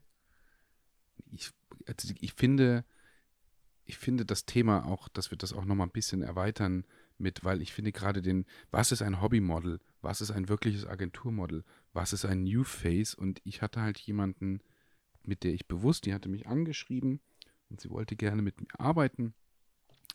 [1.32, 1.52] Ich
[1.88, 2.86] also ich finde,
[3.90, 6.86] ich finde das Thema auch, dass wir das auch nochmal ein bisschen erweitern
[7.18, 11.64] mit, weil ich finde gerade den, was ist ein Hobbymodel, was ist ein wirkliches Agenturmodel,
[11.92, 13.16] was ist ein New Face?
[13.16, 14.62] Und ich hatte halt jemanden,
[15.24, 17.20] mit der ich bewusst, die hatte mich angeschrieben
[17.70, 19.34] und sie wollte gerne mit mir arbeiten.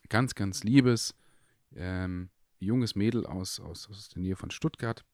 [0.08, 1.16] Ganz, ganz liebes,
[1.74, 5.04] ähm, junges Mädel aus, aus, aus der Nähe von Stuttgart.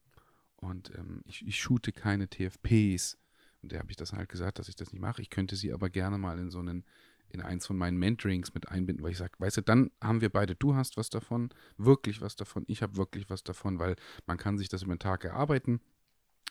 [0.56, 3.16] Und ähm, ich, ich shoote keine TFPs
[3.62, 5.22] und der habe ich das halt gesagt, dass ich das nicht mache.
[5.22, 6.84] Ich könnte sie aber gerne mal in so einen,
[7.32, 10.30] in eins von meinen Mentorings mit einbinden, weil ich sage, weißt du, dann haben wir
[10.30, 14.38] beide, du hast was davon, wirklich was davon, ich habe wirklich was davon, weil man
[14.38, 15.80] kann sich das über den Tag erarbeiten.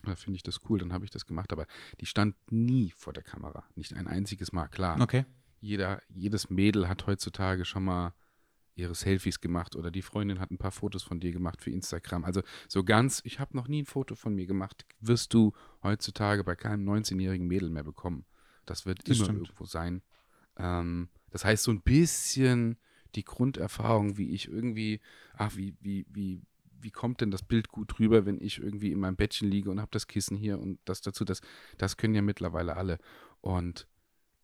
[0.03, 1.65] Da finde ich das cool, dann habe ich das gemacht, aber
[1.99, 4.99] die stand nie vor der Kamera, nicht ein einziges Mal, klar.
[5.01, 5.25] Okay.
[5.59, 8.13] Jeder, jedes Mädel hat heutzutage schon mal
[8.79, 12.23] ihre Selfies gemacht oder die Freundin hat ein paar Fotos von dir gemacht für Instagram.
[12.23, 15.51] Also so ganz, ich habe noch nie ein Foto von mir gemacht, wirst du
[15.83, 18.25] heutzutage bei keinem 19-jährigen Mädel mehr bekommen.
[18.65, 19.39] Das wird das immer stimmt.
[19.39, 20.01] irgendwo sein.
[20.59, 22.77] Ähm, das heißt, so ein bisschen
[23.15, 24.99] die Grunderfahrung, wie ich irgendwie,
[25.33, 26.41] ach, wie, wie, wie,
[26.81, 29.81] wie kommt denn das Bild gut rüber, wenn ich irgendwie in meinem Bettchen liege und
[29.81, 31.41] habe das Kissen hier und das dazu, das,
[31.77, 32.99] das können ja mittlerweile alle.
[33.41, 33.87] Und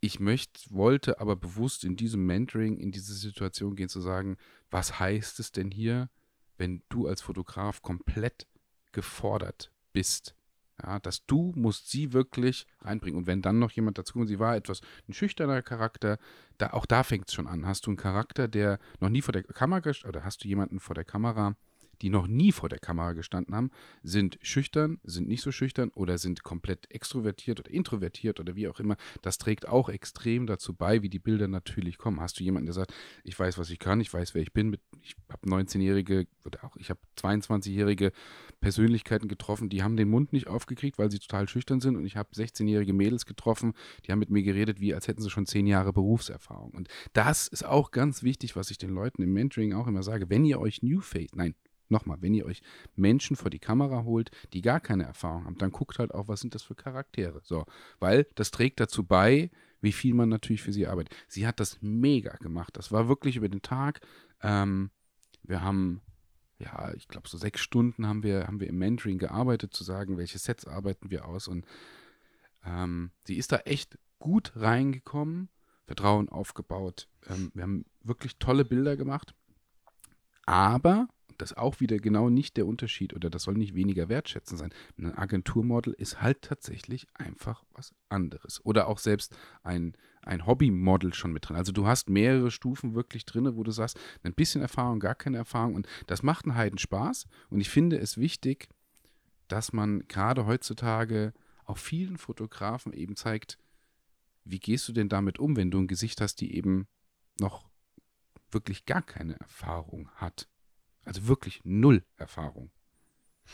[0.01, 4.37] ich möchte, wollte aber bewusst in diesem Mentoring, in diese Situation gehen, zu sagen,
[4.69, 6.09] was heißt es denn hier,
[6.57, 8.47] wenn du als Fotograf komplett
[8.91, 10.35] gefordert bist?
[10.83, 13.17] Ja, dass du musst sie wirklich reinbringen.
[13.17, 16.17] Und wenn dann noch jemand dazu kommt, sie war etwas ein schüchterner Charakter,
[16.57, 17.65] da, auch da fängt es schon an.
[17.65, 20.95] Hast du einen Charakter, der noch nie vor der Kamera, oder hast du jemanden vor
[20.95, 21.55] der Kamera,
[22.01, 23.71] die noch nie vor der Kamera gestanden haben,
[24.03, 28.79] sind schüchtern, sind nicht so schüchtern oder sind komplett extrovertiert oder introvertiert oder wie auch
[28.79, 28.97] immer.
[29.21, 32.19] Das trägt auch extrem dazu bei, wie die Bilder natürlich kommen.
[32.19, 34.77] Hast du jemanden, der sagt, ich weiß, was ich kann, ich weiß, wer ich bin.
[35.01, 38.11] Ich habe 19-jährige oder auch ich habe 22-jährige
[38.59, 41.95] Persönlichkeiten getroffen, die haben den Mund nicht aufgekriegt, weil sie total schüchtern sind.
[41.95, 43.73] Und ich habe 16-jährige Mädels getroffen,
[44.05, 46.71] die haben mit mir geredet, wie als hätten sie schon zehn Jahre Berufserfahrung.
[46.71, 50.29] Und das ist auch ganz wichtig, was ich den Leuten im Mentoring auch immer sage.
[50.29, 51.55] Wenn ihr euch New Face, nein,
[51.89, 52.61] Nochmal, wenn ihr euch
[52.95, 56.41] Menschen vor die Kamera holt, die gar keine Erfahrung haben, dann guckt halt auch, was
[56.41, 57.41] sind das für Charaktere.
[57.43, 57.65] So,
[57.99, 61.15] weil das trägt dazu bei, wie viel man natürlich für sie arbeitet.
[61.27, 62.75] Sie hat das mega gemacht.
[62.75, 64.01] Das war wirklich über den Tag.
[64.41, 64.89] Ähm,
[65.43, 66.01] wir haben,
[66.57, 70.17] ja, ich glaube, so sechs Stunden haben wir, haben wir im Mentoring gearbeitet, zu sagen,
[70.17, 71.47] welche Sets arbeiten wir aus.
[71.47, 71.65] Und
[72.65, 75.49] ähm, sie ist da echt gut reingekommen,
[75.85, 77.07] Vertrauen aufgebaut.
[77.27, 79.35] Ähm, wir haben wirklich tolle Bilder gemacht.
[80.47, 84.73] Aber das auch wieder genau nicht der Unterschied oder das soll nicht weniger wertschätzen sein.
[84.97, 88.63] Ein Agenturmodel ist halt tatsächlich einfach was anderes.
[88.65, 91.57] Oder auch selbst ein, ein Hobbymodel schon mit drin.
[91.57, 95.37] Also du hast mehrere Stufen wirklich drin, wo du sagst, ein bisschen Erfahrung, gar keine
[95.37, 95.75] Erfahrung.
[95.75, 97.27] Und das macht einen Heiden Spaß.
[97.49, 98.69] Und ich finde es wichtig,
[99.47, 101.33] dass man gerade heutzutage
[101.65, 103.57] auch vielen Fotografen eben zeigt,
[104.43, 106.87] wie gehst du denn damit um, wenn du ein Gesicht hast, die eben
[107.39, 107.67] noch
[108.51, 110.47] wirklich gar keine Erfahrung hat.
[111.05, 112.71] Also wirklich null Erfahrung.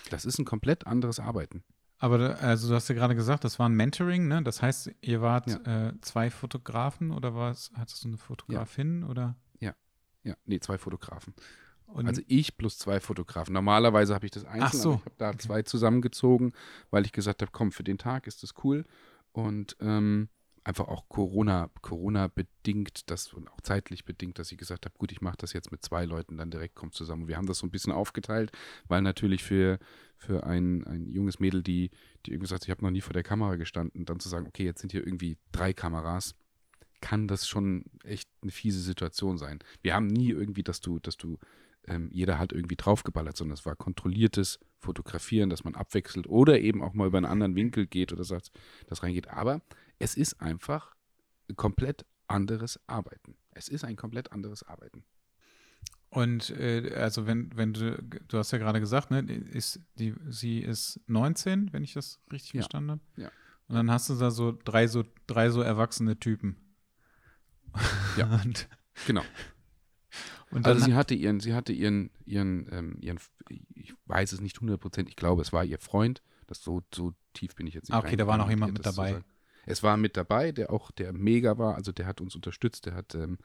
[0.10, 1.64] Das ist ein komplett anderes Arbeiten.
[1.98, 4.42] Aber da, also du hast ja gerade gesagt, das war ein Mentoring, ne?
[4.42, 5.90] Das heißt, ihr wart ja.
[5.90, 7.72] äh, zwei Fotografen oder was?
[7.76, 9.08] Hattest du eine Fotografin ja.
[9.08, 9.36] oder?
[9.60, 9.76] Ja.
[10.24, 11.36] Ja, nee, zwei Fotografen.
[11.86, 13.54] Und also ich plus zwei Fotografen.
[13.54, 14.94] Normalerweise habe ich das einzeln, Ach so.
[14.96, 16.54] ich habe da zwei zusammengezogen,
[16.90, 18.86] weil ich gesagt habe, komm, für den Tag ist das cool.
[19.32, 20.30] Und ähm,
[20.64, 25.12] einfach auch Corona, Corona bedingt, das und auch zeitlich bedingt, dass ich gesagt habe, gut,
[25.12, 27.28] ich mache das jetzt mit zwei Leuten, dann direkt kommt zusammen.
[27.28, 28.52] Wir haben das so ein bisschen aufgeteilt,
[28.88, 29.80] weil natürlich für,
[30.18, 31.90] für ein, ein junges Mädel, die,
[32.26, 34.66] die irgendwie sagt, ich habe noch nie vor der Kamera gestanden, dann zu sagen, okay,
[34.66, 36.36] jetzt sind hier irgendwie drei Kameras,
[37.02, 39.60] kann das schon echt eine fiese Situation sein.
[39.82, 41.40] Wir haben nie irgendwie, dass du, dass du,
[41.88, 46.84] ähm, jeder hat irgendwie draufgeballert, sondern es war kontrolliertes Fotografieren, dass man abwechselt oder eben
[46.84, 48.52] auch mal über einen anderen Winkel geht oder sagt,
[48.88, 49.30] das reingeht.
[49.30, 49.62] Aber
[50.02, 50.96] es ist einfach
[51.50, 53.36] ein komplett anderes Arbeiten.
[53.52, 55.04] Es ist ein komplett anderes Arbeiten.
[56.10, 60.60] Und äh, also wenn, wenn du, du hast ja gerade gesagt, ne, ist die, sie
[60.60, 62.62] ist 19, wenn ich das richtig Ja.
[62.62, 63.02] verstanden habe.
[63.16, 63.32] Ja.
[63.68, 66.58] Und dann hast du da so drei so drei so erwachsene Typen.
[68.18, 68.26] Ja.
[68.44, 68.68] und,
[69.08, 69.24] Genau.
[70.52, 73.20] und Also sie hatte ihren, sie hatte ihren, ihren, ähm, ihren,
[73.74, 76.22] ich weiß es nicht 100 ich glaube, es war ihr Freund.
[76.48, 78.86] Das so, so tief bin ich jetzt nicht Ah, okay, da war noch jemand mit
[78.86, 79.24] dabei.
[79.66, 82.96] Es war mit dabei, der auch, der mega war, also der hat uns unterstützt, der
[82.96, 83.38] hat ähm,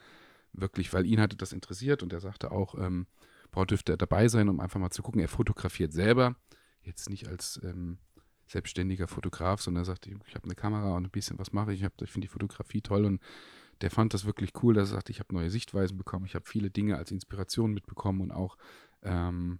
[0.52, 3.06] wirklich, weil ihn hatte das interessiert und er sagte auch, ähm,
[3.50, 5.20] boah, dürfte er dabei sein, um einfach mal zu gucken.
[5.20, 6.36] Er fotografiert selber,
[6.82, 7.98] jetzt nicht als ähm,
[8.46, 11.82] selbstständiger Fotograf, sondern er sagte, ich habe eine Kamera und ein bisschen was mache ich,
[11.82, 13.20] ich, ich finde die Fotografie toll und
[13.82, 16.46] der fand das wirklich cool, dass er sagte, ich habe neue Sichtweisen bekommen, ich habe
[16.46, 18.56] viele Dinge als Inspiration mitbekommen und auch,
[19.02, 19.58] ähm,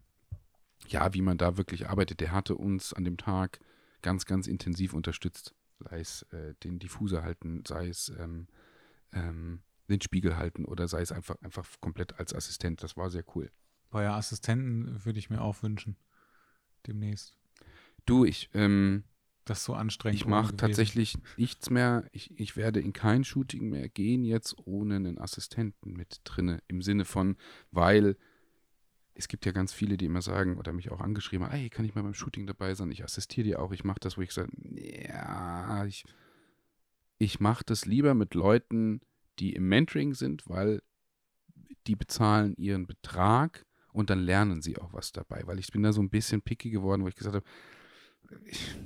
[0.88, 2.20] ja, wie man da wirklich arbeitet.
[2.20, 3.60] Der hatte uns an dem Tag
[4.02, 5.54] ganz, ganz intensiv unterstützt.
[5.78, 8.46] Sei es äh, den Diffuser halten, sei es ähm,
[9.12, 12.82] ähm, den Spiegel halten oder sei es einfach, einfach komplett als Assistent.
[12.82, 13.50] Das war sehr cool.
[13.90, 15.96] bei ja, Assistenten würde ich mir auch wünschen.
[16.86, 17.36] Demnächst.
[18.04, 19.04] Du, ich, ähm,
[19.44, 20.20] Das ist so anstrengend.
[20.20, 22.08] ich mache tatsächlich nichts mehr.
[22.12, 26.60] Ich, ich werde in kein Shooting mehr gehen jetzt ohne einen Assistenten mit drinne.
[26.68, 27.36] Im Sinne von,
[27.70, 28.16] weil
[29.18, 31.84] es gibt ja ganz viele, die immer sagen oder mich auch angeschrieben haben, hey, kann
[31.84, 32.90] ich mal beim Shooting dabei sein?
[32.90, 33.72] Ich assistiere dir auch.
[33.72, 34.50] Ich mache das, wo ich sage,
[35.08, 36.04] ja, ich,
[37.18, 39.00] ich mache das lieber mit Leuten,
[39.38, 40.82] die im Mentoring sind, weil
[41.86, 45.42] die bezahlen ihren Betrag und dann lernen sie auch was dabei.
[45.46, 47.46] Weil ich bin da so ein bisschen picky geworden, wo ich gesagt habe,
[48.44, 48.76] ich,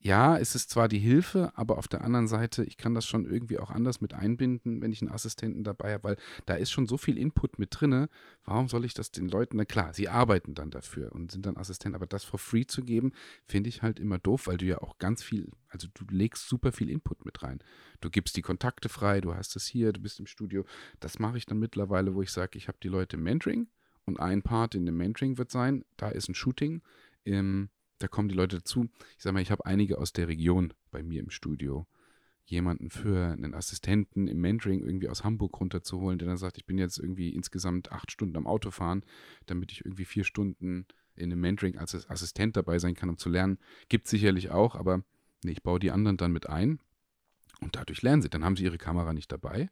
[0.00, 3.24] ja, es ist zwar die Hilfe, aber auf der anderen Seite, ich kann das schon
[3.24, 6.86] irgendwie auch anders mit einbinden, wenn ich einen Assistenten dabei habe, weil da ist schon
[6.86, 8.08] so viel Input mit drinne.
[8.44, 11.56] Warum soll ich das den Leuten, na klar, sie arbeiten dann dafür und sind dann
[11.56, 13.12] Assistent, aber das for free zu geben,
[13.44, 16.70] finde ich halt immer doof, weil du ja auch ganz viel, also du legst super
[16.70, 17.58] viel Input mit rein.
[18.00, 20.64] Du gibst die Kontakte frei, du hast es hier, du bist im Studio.
[21.00, 23.66] Das mache ich dann mittlerweile, wo ich sage, ich habe die Leute im Mentoring
[24.04, 26.82] und ein Part in dem Mentoring wird sein, da ist ein Shooting.
[27.24, 28.88] Ähm, da kommen die Leute dazu.
[29.16, 31.86] Ich sage mal, ich habe einige aus der Region bei mir im Studio.
[32.44, 36.78] Jemanden für einen Assistenten im Mentoring irgendwie aus Hamburg runterzuholen, der dann sagt, ich bin
[36.78, 39.04] jetzt irgendwie insgesamt acht Stunden am Auto fahren,
[39.44, 43.28] damit ich irgendwie vier Stunden in einem Mentoring als Assistent dabei sein kann, um zu
[43.28, 43.58] lernen.
[43.88, 45.02] Gibt sicherlich auch, aber
[45.44, 46.78] nee, ich baue die anderen dann mit ein
[47.60, 48.30] und dadurch lernen sie.
[48.30, 49.68] Dann haben sie ihre Kamera nicht dabei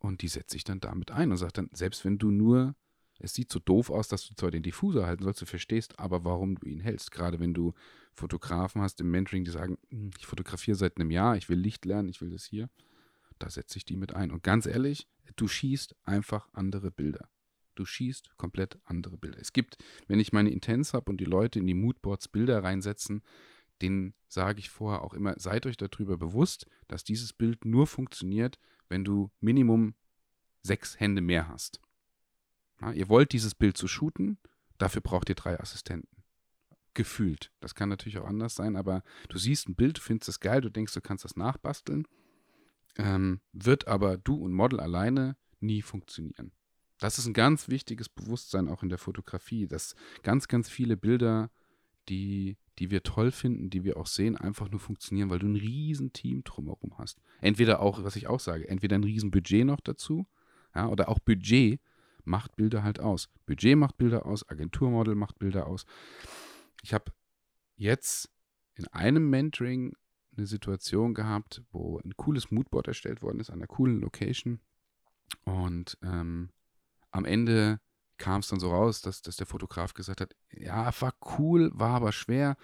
[0.00, 2.74] und die setze ich dann damit ein und sage dann, selbst wenn du nur
[3.20, 6.24] es sieht so doof aus, dass du zwar den Diffuser halten sollst, du verstehst aber,
[6.24, 7.10] warum du ihn hältst.
[7.10, 7.74] Gerade wenn du
[8.12, 11.84] Fotografen hast im Mentoring, die sagen, "Hm, ich fotografiere seit einem Jahr, ich will Licht
[11.84, 12.68] lernen, ich will das hier,
[13.38, 14.30] da setze ich die mit ein.
[14.30, 17.28] Und ganz ehrlich, du schießt einfach andere Bilder.
[17.74, 19.38] Du schießt komplett andere Bilder.
[19.40, 23.22] Es gibt, wenn ich meine Intents habe und die Leute in die Moodboards Bilder reinsetzen,
[23.80, 28.58] denen sage ich vorher auch immer, seid euch darüber bewusst, dass dieses Bild nur funktioniert,
[28.88, 29.94] wenn du Minimum
[30.62, 31.80] sechs Hände mehr hast.
[32.80, 34.38] Ja, ihr wollt dieses Bild zu shooten,
[34.78, 36.08] dafür braucht ihr drei Assistenten.
[36.94, 37.52] Gefühlt.
[37.60, 40.70] Das kann natürlich auch anders sein, aber du siehst ein Bild, findest es geil, du
[40.70, 42.06] denkst, du kannst das nachbasteln,
[42.96, 46.52] ähm, wird aber du und Model alleine nie funktionieren.
[46.98, 51.50] Das ist ein ganz wichtiges Bewusstsein auch in der Fotografie, dass ganz, ganz viele Bilder,
[52.08, 55.56] die, die wir toll finden, die wir auch sehen, einfach nur funktionieren, weil du ein
[55.56, 57.20] riesen Team drumherum hast.
[57.40, 60.26] Entweder auch, was ich auch sage, entweder ein riesen Budget noch dazu,
[60.74, 61.80] ja, oder auch Budget
[62.30, 63.28] macht Bilder halt aus.
[63.44, 65.84] Budget macht Bilder aus, Agenturmodel macht Bilder aus.
[66.82, 67.12] Ich habe
[67.76, 68.30] jetzt
[68.74, 69.94] in einem Mentoring
[70.36, 74.60] eine Situation gehabt, wo ein cooles Moodboard erstellt worden ist, an einer coolen Location.
[75.44, 76.50] Und ähm,
[77.10, 77.80] am Ende
[78.16, 81.96] kam es dann so raus, dass, dass der Fotograf gesagt hat, ja, war cool, war
[81.96, 82.56] aber schwer.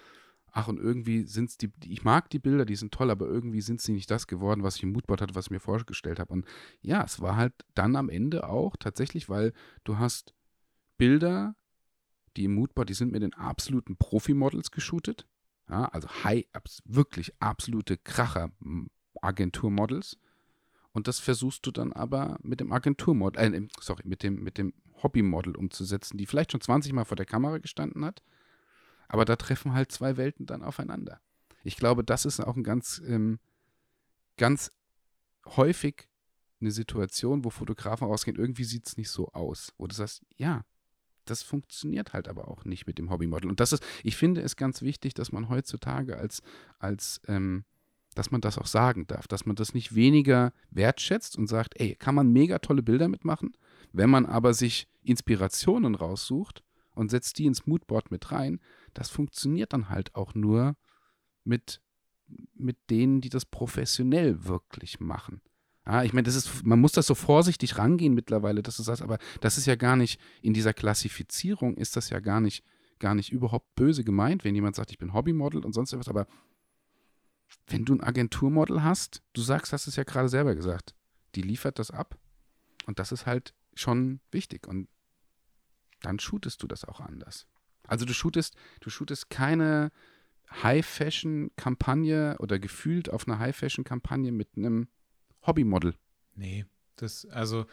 [0.58, 3.60] Ach, und irgendwie sind es die, ich mag die Bilder, die sind toll, aber irgendwie
[3.60, 6.32] sind sie nicht das geworden, was ich im Moodboard hatte, was ich mir vorgestellt habe.
[6.32, 6.46] Und
[6.80, 9.52] ja, es war halt dann am Ende auch tatsächlich, weil
[9.84, 10.32] du hast
[10.96, 11.56] Bilder,
[12.38, 15.26] die im Moodboard, die sind mit den absoluten Profi-Models geshootet.
[15.68, 16.46] Ja, also high,
[16.86, 20.16] wirklich absolute Kracher-Agentur-Models.
[20.92, 24.72] Und das versuchst du dann aber mit dem Agenturmodel, äh, sorry, mit dem, mit dem
[25.02, 28.22] Hobbymodel umzusetzen, die vielleicht schon 20 Mal vor der Kamera gestanden hat.
[29.08, 31.20] Aber da treffen halt zwei Welten dann aufeinander.
[31.62, 33.38] Ich glaube, das ist auch ein ganz, ähm,
[34.36, 34.70] ganz
[35.44, 36.08] häufig
[36.60, 39.72] eine Situation, wo Fotografen rausgehen, irgendwie sieht es nicht so aus.
[39.76, 40.64] Wo du sagst, ja,
[41.24, 43.50] das funktioniert halt aber auch nicht mit dem Hobbymodel.
[43.50, 46.42] Und das ist, ich finde es ganz wichtig, dass man heutzutage als,
[46.78, 47.64] als ähm,
[48.14, 51.94] dass man das auch sagen darf, dass man das nicht weniger wertschätzt und sagt, ey,
[51.96, 53.56] kann man mega tolle Bilder mitmachen,
[53.92, 56.64] wenn man aber sich Inspirationen raussucht
[56.96, 58.60] und setzt die ins Moodboard mit rein,
[58.94, 60.76] das funktioniert dann halt auch nur
[61.44, 61.80] mit,
[62.54, 65.40] mit denen, die das professionell wirklich machen.
[65.86, 69.02] Ja, ich meine, das ist, man muss das so vorsichtig rangehen mittlerweile, dass du sagst,
[69.02, 72.64] aber das ist ja gar nicht, in dieser Klassifizierung ist das ja gar nicht,
[72.98, 76.26] gar nicht überhaupt böse gemeint, wenn jemand sagt, ich bin Hobbymodel und sonst etwas, aber
[77.68, 80.94] wenn du ein Agenturmodel hast, du sagst, hast es ja gerade selber gesagt,
[81.36, 82.18] die liefert das ab.
[82.86, 84.66] Und das ist halt schon wichtig.
[84.66, 84.88] Und
[86.06, 87.46] dann shootest du das auch anders.
[87.86, 89.90] Also du shootest, du shootest keine
[90.50, 94.88] High-Fashion-Kampagne oder gefühlt auf einer High-Fashion-Kampagne mit einem
[95.44, 95.94] Hobbymodel.
[96.34, 96.64] Nee,
[96.96, 97.66] das, also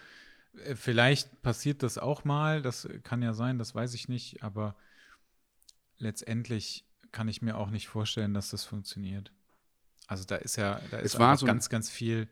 [0.65, 4.75] äh, vielleicht passiert das auch mal, das kann ja sein, das weiß ich nicht, aber
[5.99, 9.31] letztendlich kann ich mir auch nicht vorstellen, dass das funktioniert.
[10.07, 12.27] Also da ist ja, da ist war so ganz, ganz viel,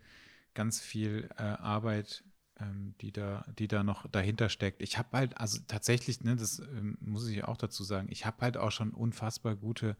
[0.55, 2.23] ganz viel äh, Arbeit,
[2.61, 4.81] ähm, die da, die da noch dahinter steckt.
[4.81, 8.37] Ich habe halt, also tatsächlich, ne, das ähm, muss ich auch dazu sagen, ich habe
[8.41, 9.97] halt auch schon unfassbar gute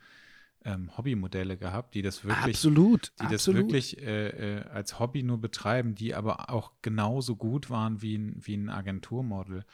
[0.64, 5.40] ähm, Hobbymodelle gehabt, die das wirklich, absolut, die das wirklich äh, äh, als Hobby nur
[5.40, 9.66] betreiben, die aber auch genauso gut waren wie ein, wie ein Agenturmodel.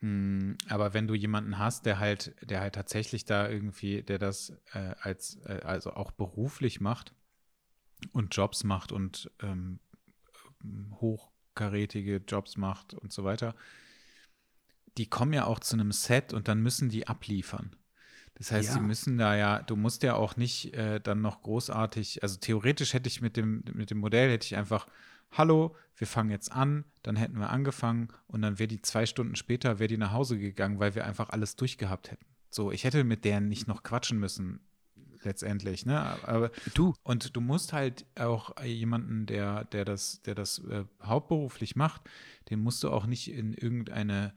[0.00, 4.50] Hm, aber wenn du jemanden hast, der halt, der halt tatsächlich da irgendwie, der das
[4.72, 7.14] äh, als, äh, also auch beruflich macht
[8.12, 9.80] und Jobs macht und ähm,
[11.52, 13.54] hochkarätige Jobs macht und so weiter,
[14.98, 17.74] die kommen ja auch zu einem Set und dann müssen die abliefern.
[18.34, 18.74] Das heißt, ja.
[18.74, 22.94] sie müssen da ja, du musst ja auch nicht äh, dann noch großartig, also theoretisch
[22.94, 24.86] hätte ich mit dem, mit dem Modell, hätte ich einfach
[25.30, 29.36] hallo, wir fangen jetzt an, dann hätten wir angefangen und dann wäre die zwei Stunden
[29.36, 32.26] später, wäre die nach Hause gegangen, weil wir einfach alles durchgehabt hätten.
[32.50, 34.60] So, ich hätte mit deren nicht noch quatschen müssen,
[35.24, 36.00] letztendlich, ne?
[36.26, 41.76] Aber du und du musst halt auch jemanden, der, der das, der das äh, hauptberuflich
[41.76, 42.02] macht,
[42.50, 44.34] den musst du auch nicht in irgendeine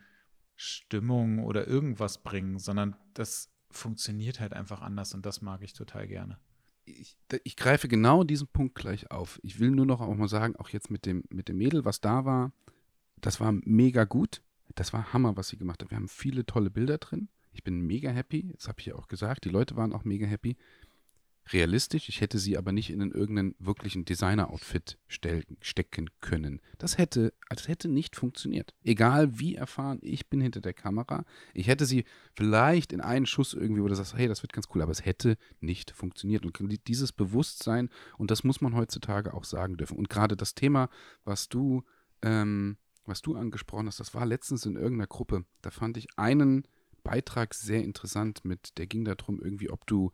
[0.56, 6.08] Stimmung oder irgendwas bringen, sondern das funktioniert halt einfach anders und das mag ich total
[6.08, 6.40] gerne
[6.86, 9.40] ich, ich, greife genau diesen Punkt gleich auf.
[9.44, 12.00] Ich will nur noch auch mal sagen, auch jetzt mit dem, mit dem Mädel, was
[12.00, 12.54] da war,
[13.22, 14.42] das war mega gut.
[14.76, 15.90] Das war Hammer, was sie gemacht hat.
[15.90, 17.30] Wir haben viele tolle Bilder drin.
[17.56, 18.52] Ich bin mega happy.
[18.54, 19.46] Das habe ich ja auch gesagt.
[19.46, 20.58] Die Leute waren auch mega happy
[21.54, 22.10] realistisch.
[22.10, 26.62] Ich hätte sie aber nicht in einen irgendeinen wirklichen Designer-Outfit stecken können.
[26.78, 28.74] Das hätte, das hätte nicht funktioniert.
[28.84, 33.54] Egal wie erfahren ich bin hinter der Kamera, ich hätte sie vielleicht in einen Schuss
[33.54, 36.46] irgendwie, wo du sagst, hey, das wird ganz cool, aber es hätte nicht funktioniert.
[36.46, 39.98] Und dieses Bewusstsein, und das muss man heutzutage auch sagen dürfen.
[39.98, 40.90] Und gerade das Thema,
[41.24, 41.84] was du,
[42.22, 45.46] ähm, was du angesprochen hast, das war letztens in irgendeiner Gruppe.
[45.62, 46.68] Da fand ich einen
[47.06, 50.12] Beitrag sehr interessant mit, der ging darum, irgendwie, ob du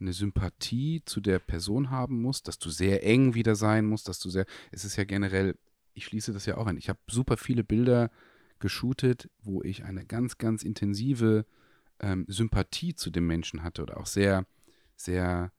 [0.00, 4.18] eine Sympathie zu der Person haben musst, dass du sehr eng wieder sein musst, dass
[4.18, 5.56] du sehr, es ist ja generell,
[5.94, 8.10] ich schließe das ja auch ein, ich habe super viele Bilder
[8.58, 11.46] geshootet, wo ich eine ganz, ganz intensive
[12.00, 14.46] ähm, Sympathie zu dem Menschen hatte oder auch sehr,
[14.96, 15.52] sehr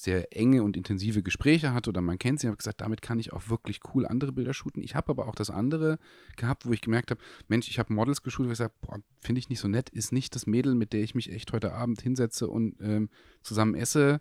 [0.00, 3.32] sehr enge und intensive Gespräche hatte oder man kennt sie, habe gesagt, damit kann ich
[3.32, 4.80] auch wirklich cool andere Bilder shooten.
[4.80, 5.98] Ich habe aber auch das andere
[6.36, 8.72] gehabt, wo ich gemerkt habe, Mensch, ich habe Models geshootet, wo ich sage,
[9.20, 11.72] finde ich nicht so nett, ist nicht das Mädel, mit der ich mich echt heute
[11.72, 13.10] Abend hinsetze und ähm,
[13.42, 14.20] zusammen esse,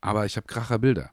[0.00, 1.12] aber ich habe kracher Bilder.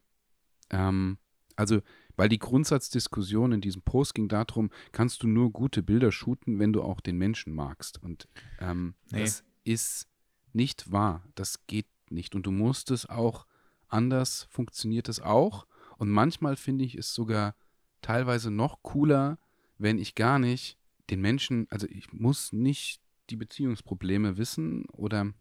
[0.72, 1.20] Ähm,
[1.56, 1.82] also,
[2.16, 6.74] weil die Grundsatzdiskussion in diesem Post ging darum, kannst du nur gute Bilder shooten, wenn
[6.74, 8.02] du auch den Menschen magst.
[8.02, 8.28] Und
[8.60, 9.22] ähm, nee.
[9.22, 10.08] das ist
[10.54, 11.24] nicht wahr.
[11.36, 12.34] Das geht nicht.
[12.34, 13.46] Und du musst es auch
[13.90, 15.66] anders funktioniert es auch.
[15.98, 17.56] Und manchmal finde ich es sogar
[18.02, 19.38] teilweise noch cooler,
[19.78, 20.78] wenn ich gar nicht
[21.10, 25.34] den Menschen, also ich muss nicht die Beziehungsprobleme wissen oder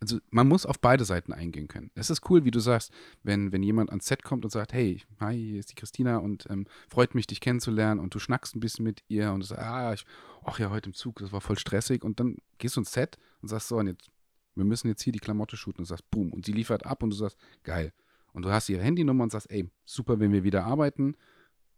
[0.00, 1.92] also man muss auf beide Seiten eingehen können.
[1.94, 5.00] Es ist cool, wie du sagst, wenn, wenn jemand ans Set kommt und sagt, hey,
[5.20, 8.60] hi, hier ist die Christina und ähm, freut mich, dich kennenzulernen und du schnackst ein
[8.60, 10.04] bisschen mit ihr und du sagst, ah, ich,
[10.44, 13.16] ach ja, heute im Zug, das war voll stressig und dann gehst du ins Set
[13.42, 14.10] und sagst so, und jetzt,
[14.54, 17.02] wir müssen jetzt hier die Klamotte shooten und du sagst, boom, und sie liefert ab
[17.02, 17.92] und du sagst, geil
[18.32, 21.16] und du hast ihre Handynummer und sagst, ey, super, wenn wir wieder arbeiten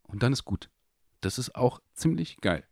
[0.03, 0.71] und dann ist gut.
[1.21, 2.65] Das ist auch ziemlich geil.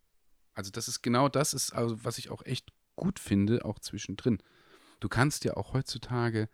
[0.54, 4.38] Also das ist genau das, ist also, was ich auch echt gut finde, auch zwischendrin.
[5.00, 6.48] Du kannst ja auch heutzutage,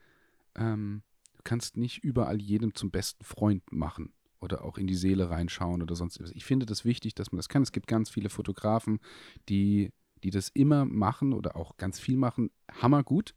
[0.55, 1.03] ähm,
[1.37, 4.13] du kannst nicht überall jedem zum besten Freund machen.
[4.41, 6.31] oder auch in die Seele reinschauen oder sonst was.
[6.31, 7.63] Ich finde das wichtig, dass man das kann.
[7.63, 9.01] Es gibt ganz viele Fotografen,
[9.49, 9.93] die,
[10.23, 12.53] die das immer machen oder auch ganz viel machen.
[12.71, 13.35] Hammergut,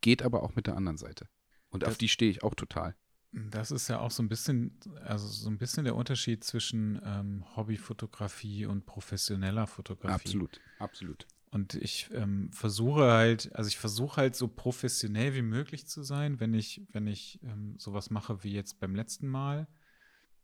[0.00, 1.28] geht aber auch mit der anderen Seite.
[1.70, 2.94] Und das, auf die stehe ich auch total.
[3.32, 7.44] Das ist ja auch so ein bisschen, also so ein bisschen der Unterschied zwischen ähm,
[7.56, 10.14] Hobbyfotografie und professioneller Fotografie.
[10.14, 11.26] Absolut, absolut.
[11.50, 16.40] Und ich ähm, versuche halt, also ich versuche halt so professionell wie möglich zu sein,
[16.40, 19.66] wenn ich, wenn ich ähm, sowas mache wie jetzt beim letzten Mal.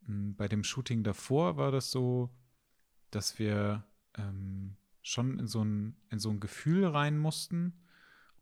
[0.07, 2.35] Ähm, bei dem Shooting davor war das so,
[3.11, 3.85] dass wir
[4.17, 7.84] ähm, schon in so, ein, in so ein Gefühl rein mussten.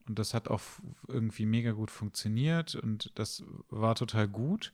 [0.08, 0.62] Und das hat auch
[1.08, 4.74] irgendwie mega gut funktioniert und das war total gut.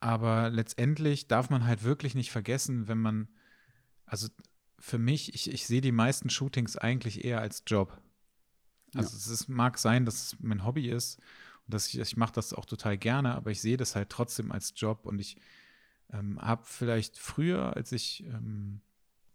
[0.00, 3.28] Aber letztendlich darf man halt wirklich nicht vergessen, wenn man,
[4.06, 4.28] also
[4.78, 8.00] für mich, ich, ich sehe die meisten Shootings eigentlich eher als Job.
[8.94, 9.16] Also ja.
[9.16, 11.18] es ist, mag sein, dass es mein Hobby ist
[11.66, 14.52] und dass ich, ich mache das auch total gerne, aber ich sehe das halt trotzdem
[14.52, 15.36] als Job und ich
[16.10, 18.80] ähm, habe vielleicht früher, als ich ähm,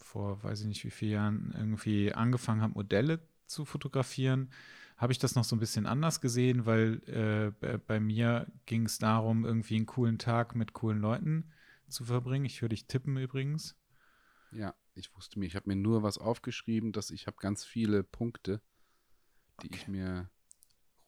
[0.07, 4.49] vor weiß ich nicht wie vielen Jahren irgendwie angefangen habe, Modelle zu fotografieren,
[4.97, 8.97] habe ich das noch so ein bisschen anders gesehen, weil äh, bei mir ging es
[8.97, 11.51] darum, irgendwie einen coolen Tag mit coolen Leuten
[11.87, 12.45] zu verbringen.
[12.45, 13.75] Ich höre dich tippen übrigens.
[14.51, 18.03] Ja, ich wusste mir, ich habe mir nur was aufgeschrieben, dass ich habe ganz viele
[18.03, 18.61] Punkte,
[19.61, 19.77] die okay.
[19.77, 20.29] ich mir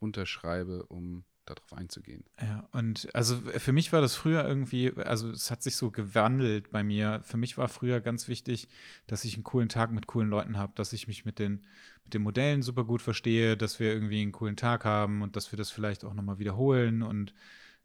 [0.01, 1.25] runterschreibe, um
[1.55, 2.23] darauf einzugehen.
[2.41, 6.71] Ja, und also für mich war das früher irgendwie, also es hat sich so gewandelt
[6.71, 7.21] bei mir.
[7.23, 8.67] Für mich war früher ganz wichtig,
[9.07, 11.65] dass ich einen coolen Tag mit coolen Leuten habe, dass ich mich mit den,
[12.03, 15.51] mit den Modellen super gut verstehe, dass wir irgendwie einen coolen Tag haben und dass
[15.51, 17.33] wir das vielleicht auch nochmal wiederholen und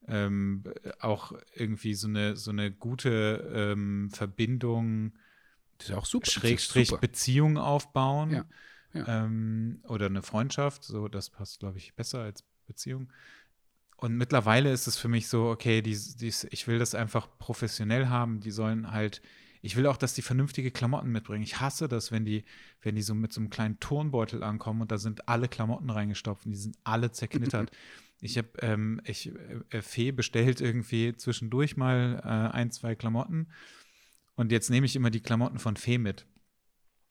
[0.06, 0.64] ähm,
[1.00, 5.14] auch irgendwie so eine, so eine gute ähm, Verbindung,
[5.78, 6.30] das ist auch super.
[6.30, 7.00] Schrägstrich super.
[7.00, 8.30] Beziehung aufbauen.
[8.30, 8.44] Ja.
[8.94, 9.24] Ja.
[9.24, 13.12] Ähm, oder eine Freundschaft, so das passt, glaube ich, besser als Beziehung.
[14.04, 18.08] Und mittlerweile ist es für mich so, okay, dies, dies, ich will das einfach professionell
[18.08, 18.40] haben.
[18.40, 19.22] Die sollen halt,
[19.62, 21.42] ich will auch, dass die vernünftige Klamotten mitbringen.
[21.42, 22.44] Ich hasse das, wenn die,
[22.82, 26.44] wenn die so mit so einem kleinen Turnbeutel ankommen und da sind alle Klamotten reingestopft
[26.44, 27.70] und die sind alle zerknittert.
[28.20, 29.32] ich habe, ähm, ich,
[29.70, 33.48] äh, Fee bestellt irgendwie zwischendurch mal äh, ein, zwei Klamotten
[34.34, 36.26] und jetzt nehme ich immer die Klamotten von Fee mit.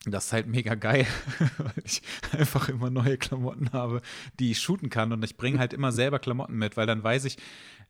[0.06, 1.08] Das ist halt mega geil,
[1.58, 2.01] weil ich
[2.32, 4.01] einfach immer neue Klamotten habe,
[4.39, 5.14] die ich shooten kann.
[5.14, 7.38] Und ich bringe halt immer selber Klamotten mit, weil dann weiß ich,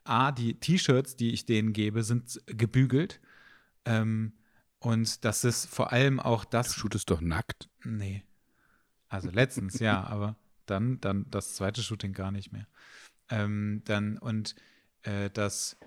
[0.04, 3.20] A, die T-Shirts, die ich denen gebe, sind gebügelt.
[3.86, 4.34] Ähm,
[4.80, 6.74] und das ist vor allem auch das.
[6.74, 7.70] Du shootest doch nackt?
[7.84, 8.24] Nee.
[9.08, 10.36] Also letztens, ja, aber
[10.66, 12.68] dann, dann das zweite Shooting gar nicht mehr.
[13.30, 14.56] Ähm, dann, und
[15.04, 15.78] äh, das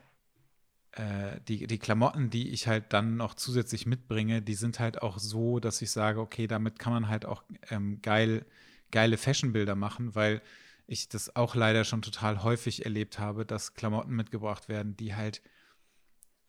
[1.47, 5.61] die, die Klamotten, die ich halt dann noch zusätzlich mitbringe, die sind halt auch so,
[5.61, 8.47] dass ich sage, okay, damit kann man halt auch ähm, geil,
[8.91, 10.41] geile Fashionbilder machen, weil
[10.87, 15.43] ich das auch leider schon total häufig erlebt habe, dass Klamotten mitgebracht werden, die halt,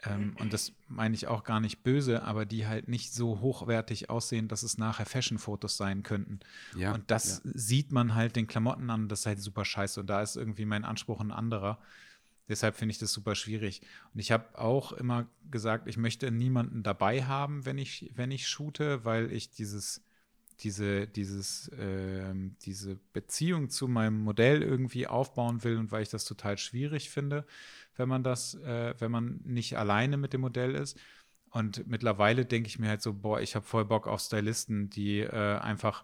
[0.03, 4.09] ähm, und das meine ich auch gar nicht böse, aber die halt nicht so hochwertig
[4.09, 6.39] aussehen, dass es nachher Fashion-Fotos sein könnten.
[6.75, 7.51] Ja, und das ja.
[7.55, 9.99] sieht man halt den Klamotten an, das ist halt super scheiße.
[9.99, 11.79] Und da ist irgendwie mein Anspruch ein anderer.
[12.49, 13.81] Deshalb finde ich das super schwierig.
[14.13, 18.47] Und ich habe auch immer gesagt, ich möchte niemanden dabei haben, wenn ich, wenn ich
[18.47, 20.01] shoote, weil ich dieses,
[20.59, 26.25] diese, dieses, äh, diese Beziehung zu meinem Modell irgendwie aufbauen will und weil ich das
[26.25, 27.45] total schwierig finde,
[27.95, 30.97] wenn man das, äh, wenn man nicht alleine mit dem Modell ist.
[31.51, 35.19] Und mittlerweile denke ich mir halt so, boah, ich habe voll Bock auf Stylisten, die
[35.19, 36.03] äh, einfach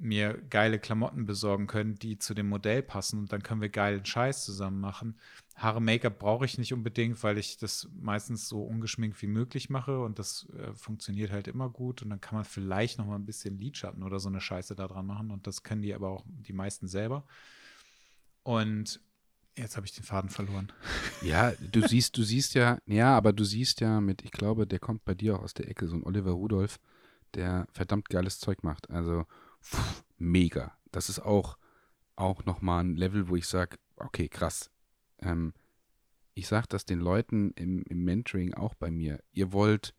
[0.00, 4.04] mir geile Klamotten besorgen können, die zu dem Modell passen und dann können wir geilen
[4.04, 5.18] Scheiß zusammen machen.
[5.56, 10.00] Haare, Make-up brauche ich nicht unbedingt, weil ich das meistens so ungeschminkt wie möglich mache
[10.00, 13.26] und das äh, funktioniert halt immer gut und dann kann man vielleicht noch mal ein
[13.26, 16.24] bisschen Lidschatten oder so eine Scheiße da dran machen und das können die aber auch
[16.26, 17.24] die meisten selber.
[18.44, 19.00] Und
[19.56, 20.72] jetzt habe ich den Faden verloren.
[21.20, 24.78] Ja, du siehst, du siehst ja, ja, aber du siehst ja mit, ich glaube, der
[24.78, 26.78] kommt bei dir auch aus der Ecke, so ein Oliver Rudolph,
[27.34, 28.88] der verdammt geiles Zeug macht.
[28.88, 29.26] Also
[29.68, 30.76] pff, mega.
[30.90, 31.58] Das ist auch,
[32.16, 34.70] auch nochmal ein Level, wo ich sage, okay, krass.
[35.20, 35.52] Ähm,
[36.34, 39.20] ich sage das den Leuten im, im Mentoring auch bei mir.
[39.32, 39.94] Ihr wollt,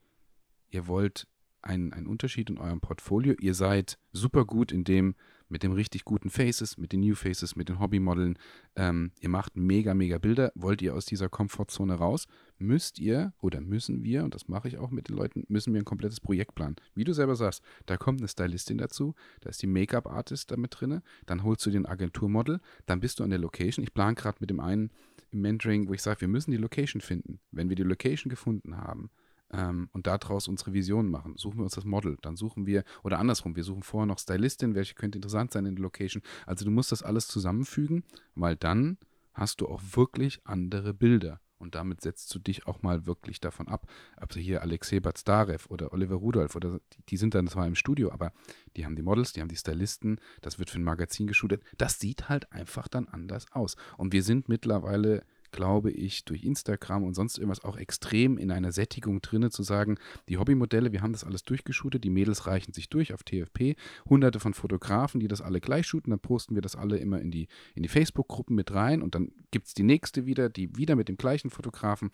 [0.70, 1.28] ihr wollt
[1.62, 3.36] einen, einen Unterschied in eurem Portfolio.
[3.40, 5.16] Ihr seid super gut in dem,
[5.50, 8.38] mit dem richtig guten Faces, mit den New Faces, mit den Hobbymodeln.
[8.76, 10.52] Ähm, ihr macht mega, mega Bilder.
[10.56, 12.26] Wollt ihr aus dieser Komfortzone raus,
[12.60, 15.82] müsst ihr oder müssen wir, und das mache ich auch mit den Leuten, müssen wir
[15.82, 16.76] ein komplettes Projekt planen.
[16.94, 21.02] Wie du selber sagst, da kommt eine Stylistin dazu, da ist die Make-up-Artist damit drin,
[21.26, 23.84] dann holst du den Agenturmodel, dann bist du an der Location.
[23.84, 24.92] Ich plane gerade mit dem einen
[25.32, 27.40] im Mentoring, wo ich sage, wir müssen die Location finden.
[27.52, 29.10] Wenn wir die Location gefunden haben,
[29.52, 31.36] ähm, und daraus unsere Vision machen.
[31.38, 34.76] Suchen wir uns das Model, dann suchen wir, oder andersrum, wir suchen vorher noch Stylistin,
[34.76, 36.22] welche könnte interessant sein in der Location.
[36.46, 38.04] Also du musst das alles zusammenfügen,
[38.36, 38.98] weil dann
[39.34, 41.40] hast du auch wirklich andere Bilder.
[41.60, 43.88] Und damit setzt du dich auch mal wirklich davon ab.
[44.16, 48.12] Also hier Alexei Bazdarev oder Oliver Rudolph, oder die, die, sind dann zwar im Studio,
[48.12, 48.32] aber
[48.76, 51.64] die haben die Models, die haben die Stylisten, das wird für ein Magazin geshootet.
[51.78, 53.76] Das sieht halt einfach dann anders aus.
[53.98, 58.72] Und wir sind mittlerweile glaube ich, durch Instagram und sonst irgendwas auch extrem in einer
[58.72, 59.98] Sättigung drinne zu sagen,
[60.28, 63.76] die Hobbymodelle, wir haben das alles durchgeshootet, die Mädels reichen sich durch auf TFP,
[64.10, 67.32] hunderte von Fotografen, die das alle gleich shooten, dann posten wir das alle immer in
[67.32, 70.96] die, in die Facebook-Gruppen mit rein und dann gibt es die nächste wieder, die wieder
[70.96, 72.10] mit dem gleichen Fotografen.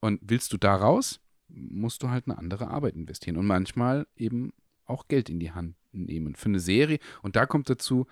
[0.00, 4.52] Und willst du da raus, musst du halt eine andere Arbeit investieren und manchmal eben
[4.84, 6.98] auch Geld in die Hand nehmen für eine Serie.
[7.22, 8.06] Und da kommt dazu,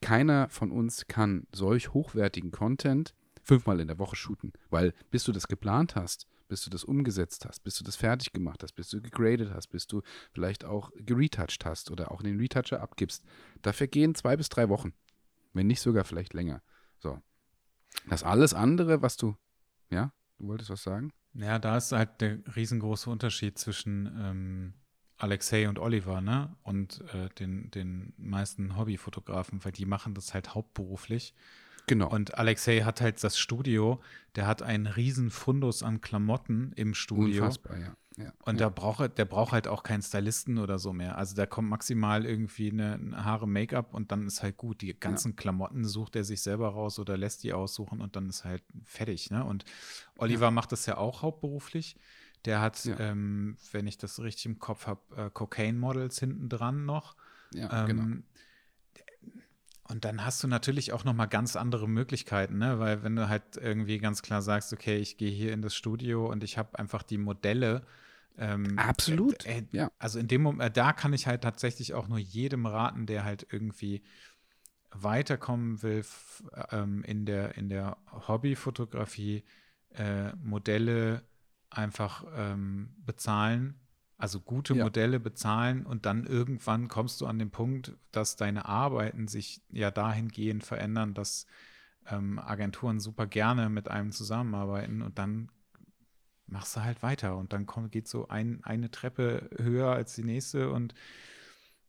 [0.00, 3.14] keiner von uns kann solch hochwertigen Content
[3.46, 4.52] fünfmal in der Woche shooten.
[4.70, 8.32] Weil bis du das geplant hast, bis du das umgesetzt hast, bis du das fertig
[8.32, 12.38] gemacht hast, bis du gegradet hast, bis du vielleicht auch geretouched hast oder auch den
[12.38, 13.24] Retoucher abgibst,
[13.62, 14.92] da vergehen zwei bis drei Wochen.
[15.52, 16.60] Wenn nicht sogar vielleicht länger.
[16.98, 17.20] So.
[18.08, 19.36] Das alles andere, was du,
[19.90, 21.12] ja, du wolltest was sagen?
[21.34, 24.74] Ja, da ist halt der riesengroße Unterschied zwischen ähm,
[25.18, 26.54] Alexei und Oliver, ne?
[26.62, 31.34] Und äh, den, den meisten Hobbyfotografen, weil die machen das halt hauptberuflich.
[31.86, 32.08] Genau.
[32.10, 34.00] Und Alexei hat halt das Studio,
[34.34, 37.44] der hat einen riesen Fundus an Klamotten im Studio.
[37.44, 37.96] Unfassbar, ja.
[38.16, 38.66] ja und ja.
[38.66, 41.16] Der, braucht, der braucht halt auch keinen Stylisten oder so mehr.
[41.16, 44.82] Also da kommt maximal irgendwie eine, eine Haare Make-up und dann ist halt gut.
[44.82, 45.36] Die ganzen ja.
[45.36, 49.30] Klamotten sucht er sich selber raus oder lässt die aussuchen und dann ist halt fertig.
[49.30, 49.44] Ne?
[49.44, 49.64] Und
[50.18, 51.96] Oliver macht das ja auch hauptberuflich.
[52.44, 57.16] Der hat, ähm, wenn ich das richtig im Kopf habe, äh, Cocaine-Models hinten dran noch.
[57.52, 58.22] Ja, ähm, genau
[59.88, 62.78] und dann hast du natürlich auch noch mal ganz andere Möglichkeiten, ne?
[62.78, 66.30] weil wenn du halt irgendwie ganz klar sagst, okay, ich gehe hier in das Studio
[66.30, 67.82] und ich habe einfach die Modelle.
[68.38, 69.46] Ähm, Absolut.
[69.46, 69.90] Äh, äh, ja.
[69.98, 73.24] Also in dem Moment, äh, da kann ich halt tatsächlich auch nur jedem raten, der
[73.24, 74.02] halt irgendwie
[74.90, 76.04] weiterkommen will
[76.70, 79.44] ähm, in der, in der Hobbyfotografie,
[79.94, 81.22] äh, Modelle
[81.70, 83.85] einfach ähm, bezahlen
[84.18, 84.84] also gute ja.
[84.84, 89.90] Modelle bezahlen und dann irgendwann kommst du an den Punkt, dass deine Arbeiten sich ja
[89.90, 91.46] dahingehend verändern, dass
[92.08, 95.50] ähm, Agenturen super gerne mit einem zusammenarbeiten und dann
[96.46, 100.24] machst du halt weiter und dann kommt, geht so ein, eine Treppe höher als die
[100.24, 100.94] nächste und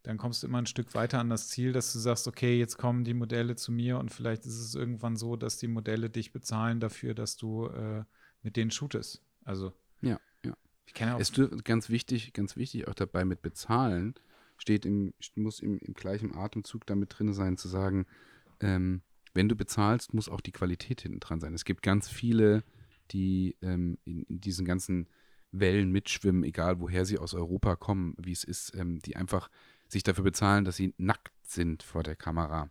[0.04, 2.78] dann kommst du immer ein Stück weiter an das Ziel, dass du sagst, okay, jetzt
[2.78, 6.32] kommen die Modelle zu mir und vielleicht ist es irgendwann so, dass die Modelle dich
[6.32, 8.04] bezahlen dafür, dass du äh,
[8.42, 9.22] mit denen shootest.
[9.44, 10.20] Also ja.
[10.88, 11.20] Ich kenne auch.
[11.20, 14.16] Es dürft, ganz wichtig, ganz wichtig auch dabei mit bezahlen,
[14.58, 18.08] steht im, muss im, im gleichen Atemzug damit drin sein, zu sagen,
[18.60, 19.02] ähm,
[19.34, 21.54] wenn du bezahlst, muss auch die Qualität hinten dran sein.
[21.54, 22.64] Es gibt ganz viele,
[23.12, 25.08] die ähm, in, in, diesen ganzen
[25.52, 29.50] Wellen mitschwimmen, egal woher sie aus Europa kommen, wie es ist, ähm, die einfach
[29.88, 32.70] sich dafür bezahlen, dass sie nackt sind vor der Kamera.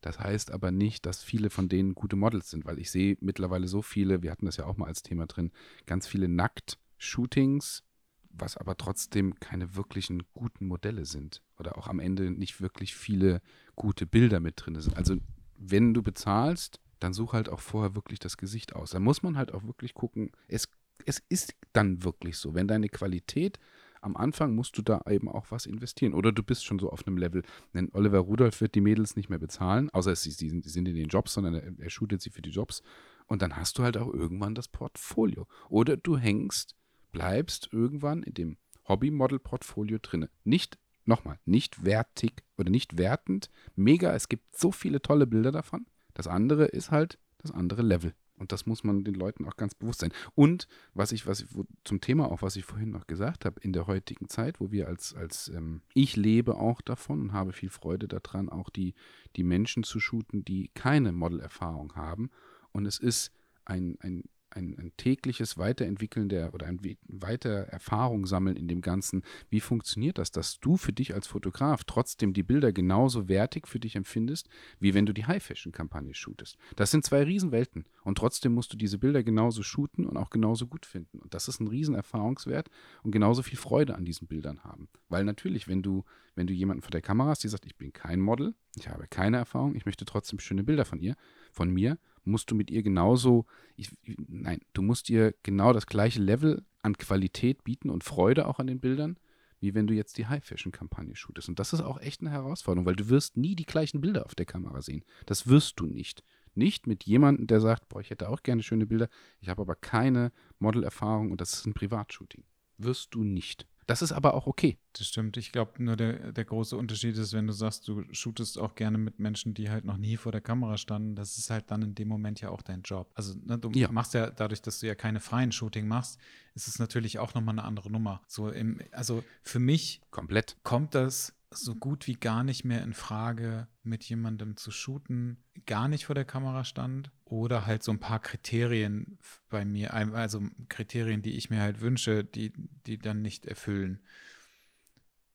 [0.00, 3.68] Das heißt aber nicht, dass viele von denen gute Models sind, weil ich sehe mittlerweile
[3.68, 5.52] so viele, wir hatten das ja auch mal als Thema drin,
[5.86, 7.82] ganz viele nackt Shootings,
[8.30, 13.40] was aber trotzdem keine wirklichen guten Modelle sind oder auch am Ende nicht wirklich viele
[13.74, 14.96] gute Bilder mit drin sind.
[14.96, 15.16] Also
[15.56, 18.90] wenn du bezahlst, dann such halt auch vorher wirklich das Gesicht aus.
[18.90, 20.68] Da muss man halt auch wirklich gucken, es,
[21.04, 23.58] es ist dann wirklich so, wenn deine Qualität
[24.00, 26.14] am Anfang musst du da eben auch was investieren.
[26.14, 27.42] Oder du bist schon so auf einem Level.
[27.74, 31.08] Denn Oliver Rudolph wird die Mädels nicht mehr bezahlen, außer sie, sie, sind in den
[31.08, 32.82] Jobs, sondern er, er shootet sie für die Jobs.
[33.26, 35.48] Und dann hast du halt auch irgendwann das Portfolio.
[35.68, 36.76] Oder du hängst
[37.12, 38.56] bleibst irgendwann in dem
[38.88, 40.28] Hobby-Model-Portfolio drin.
[40.44, 43.50] Nicht, nochmal, nicht wertig oder nicht wertend.
[43.74, 45.86] Mega, es gibt so viele tolle Bilder davon.
[46.14, 48.14] Das andere ist halt das andere Level.
[48.38, 50.12] Und das muss man den Leuten auch ganz bewusst sein.
[50.34, 53.60] Und was ich, was ich, wo, zum Thema auch, was ich vorhin noch gesagt habe,
[53.60, 57.52] in der heutigen Zeit, wo wir als, als ähm, ich lebe auch davon und habe
[57.52, 58.94] viel Freude daran, auch die,
[59.36, 62.30] die Menschen zu shooten, die keine Modelerfahrung haben.
[62.72, 63.32] Und es ist
[63.64, 64.24] ein, ein
[64.56, 69.22] ein, ein, tägliches Weiterentwickeln der oder ein weiter Erfahrung sammeln in dem Ganzen.
[69.50, 73.78] Wie funktioniert das, dass du für dich als Fotograf trotzdem die Bilder genauso wertig für
[73.78, 74.48] dich empfindest,
[74.80, 76.56] wie wenn du die High-Fashion-Kampagne shootest?
[76.76, 80.66] Das sind zwei Riesenwelten und trotzdem musst du diese Bilder genauso shooten und auch genauso
[80.66, 81.18] gut finden.
[81.18, 82.70] Und das ist ein Riesenerfahrungswert
[83.02, 84.88] und genauso viel Freude an diesen Bildern haben.
[85.08, 86.04] Weil natürlich, wenn du,
[86.34, 89.06] wenn du jemanden vor der Kamera hast, die sagt, ich bin kein Model, ich habe
[89.08, 91.16] keine Erfahrung, ich möchte trotzdem schöne Bilder von ihr,
[91.52, 93.46] von mir, musst du mit ihr genauso,
[93.76, 93.90] ich,
[94.28, 98.66] nein, du musst ihr genau das gleiche Level an Qualität bieten und Freude auch an
[98.66, 99.18] den Bildern,
[99.60, 101.48] wie wenn du jetzt die High-Fashion-Kampagne shootest.
[101.48, 104.34] Und das ist auch echt eine Herausforderung, weil du wirst nie die gleichen Bilder auf
[104.34, 105.04] der Kamera sehen.
[105.24, 106.22] Das wirst du nicht.
[106.54, 109.08] Nicht mit jemandem, der sagt, boah, ich hätte auch gerne schöne Bilder,
[109.40, 112.44] ich habe aber keine Modelerfahrung und das ist ein Privatshooting.
[112.78, 113.66] Wirst du nicht.
[113.86, 114.78] Das ist aber auch okay.
[114.94, 115.36] Das stimmt.
[115.36, 118.98] Ich glaube, nur der, der große Unterschied ist, wenn du sagst, du shootest auch gerne
[118.98, 121.94] mit Menschen, die halt noch nie vor der Kamera standen, das ist halt dann in
[121.94, 123.10] dem Moment ja auch dein Job.
[123.14, 123.90] Also ne, du ja.
[123.90, 126.18] machst ja dadurch, dass du ja keine freien Shooting machst,
[126.54, 128.22] ist es natürlich auch nochmal eine andere Nummer.
[128.26, 132.92] So im, also für mich komplett kommt das so gut wie gar nicht mehr in
[132.92, 138.00] Frage, mit jemandem zu shooten, gar nicht vor der Kamera stand oder halt so ein
[138.00, 139.18] paar Kriterien
[139.48, 142.52] bei mir, also Kriterien, die ich mir halt wünsche, die,
[142.86, 144.00] die dann nicht erfüllen,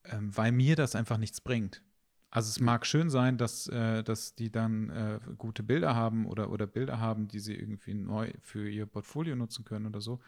[0.05, 1.81] ähm, weil mir das einfach nichts bringt.
[2.29, 6.49] Also es mag schön sein, dass, äh, dass die dann äh, gute Bilder haben oder,
[6.49, 10.21] oder Bilder haben, die sie irgendwie neu für ihr Portfolio nutzen können oder so,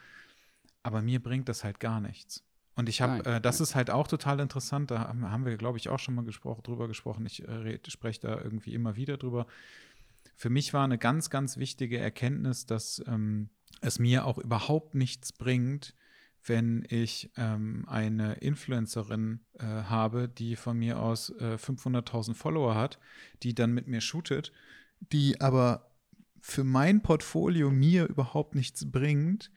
[0.82, 2.44] aber mir bringt das halt gar nichts.
[2.76, 5.90] Und ich habe, äh, das ist halt auch total interessant, da haben wir, glaube ich,
[5.90, 7.26] auch schon mal gesprochen, drüber gesprochen.
[7.26, 9.46] Ich äh, spreche da irgendwie immer wieder drüber.
[10.36, 13.50] Für mich war eine ganz, ganz wichtige Erkenntnis, dass ähm,
[13.82, 15.94] es mir auch überhaupt nichts bringt,
[16.46, 23.00] wenn ich ähm, eine Influencerin äh, habe, die von mir aus äh, 500.000 Follower hat,
[23.44, 24.52] die dann mit mir shootet,
[25.00, 25.92] die aber
[26.42, 29.52] für mein Portfolio mir überhaupt nichts bringt,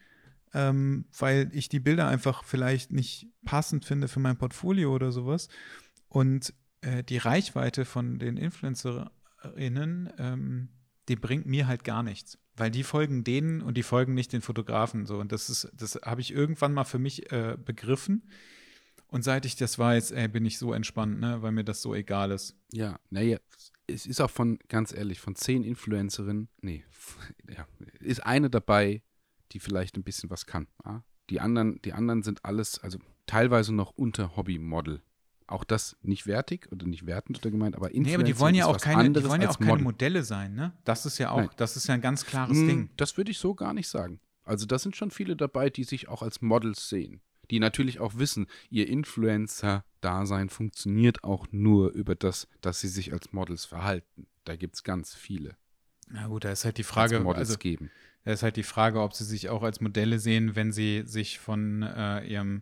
[0.57, 5.49] ähm, weil ich die Bilder einfach vielleicht nicht passend finde für mein Portfolio oder sowas.
[6.09, 6.51] Und
[6.81, 10.69] äh, die Reichweite von den Influencerinnen, ähm,
[11.09, 12.39] die bringt mir halt gar nichts.
[12.55, 15.05] Weil die folgen denen und die folgen nicht den Fotografen.
[15.05, 15.19] So.
[15.19, 18.23] Und das ist, das habe ich irgendwann mal für mich äh, begriffen.
[19.09, 21.93] Und seit ich das weiß, ey, bin ich so entspannt, ne, weil mir das so
[21.93, 22.57] egal ist.
[22.71, 23.37] Ja, naja,
[23.85, 26.83] es ist auch von, ganz ehrlich, von zehn Influencerinnen, nee,
[27.47, 27.67] ja,
[27.99, 29.03] ist eine dabei,
[29.51, 30.67] die vielleicht ein bisschen was kann.
[30.85, 31.03] Ja?
[31.29, 35.01] Die, anderen, die anderen sind alles, also teilweise noch unter Hobbymodel.
[35.47, 38.55] Auch das nicht wertig oder nicht wertend oder gemeint, aber Influencer Nee, aber die wollen
[38.55, 40.73] ja auch keine, die wollen ja auch keine Modelle sein, ne?
[40.83, 41.49] Das ist ja auch, Nein.
[41.55, 42.89] das ist ja ein ganz klares hm, Ding.
[42.97, 44.19] Das würde ich so gar nicht sagen.
[44.43, 47.21] Also da sind schon viele dabei, die sich auch als Models sehen.
[47.49, 53.31] Die natürlich auch wissen, ihr Influencer-Dasein funktioniert auch nur über das, dass sie sich als
[53.31, 54.27] Models verhalten.
[54.43, 55.55] Da gibt es ganz viele.
[56.09, 57.89] Na gut, da ist halt die Frage, Models also, geben.
[58.27, 61.39] Da ist halt die Frage, ob sie sich auch als Modelle sehen, wenn sie sich
[61.39, 62.61] von äh, ihrem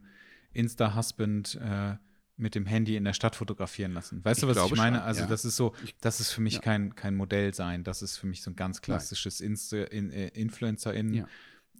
[0.53, 1.95] Insta-Husband äh,
[2.37, 4.23] mit dem Handy in der Stadt fotografieren lassen.
[4.23, 4.97] Weißt ich du, was ich meine?
[4.97, 5.27] Schon, also ja.
[5.27, 6.59] das ist so, das ist für mich ja.
[6.59, 7.83] kein, kein Modell sein.
[7.83, 11.25] Das ist für mich so ein ganz klassisches Insta, in, äh, Influencer-In-Ding.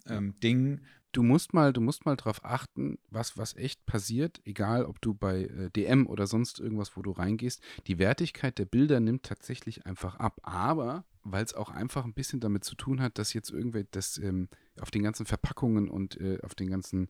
[0.08, 0.16] Ja.
[0.16, 0.80] Ähm,
[1.12, 5.14] du musst mal, du musst mal drauf achten, was, was echt passiert, egal ob du
[5.14, 7.62] bei äh, DM oder sonst irgendwas, wo du reingehst.
[7.86, 10.40] Die Wertigkeit der Bilder nimmt tatsächlich einfach ab.
[10.42, 14.18] Aber weil es auch einfach ein bisschen damit zu tun hat, dass jetzt irgendwelche, das
[14.18, 14.48] ähm,
[14.80, 17.08] auf den ganzen Verpackungen und äh, auf den ganzen,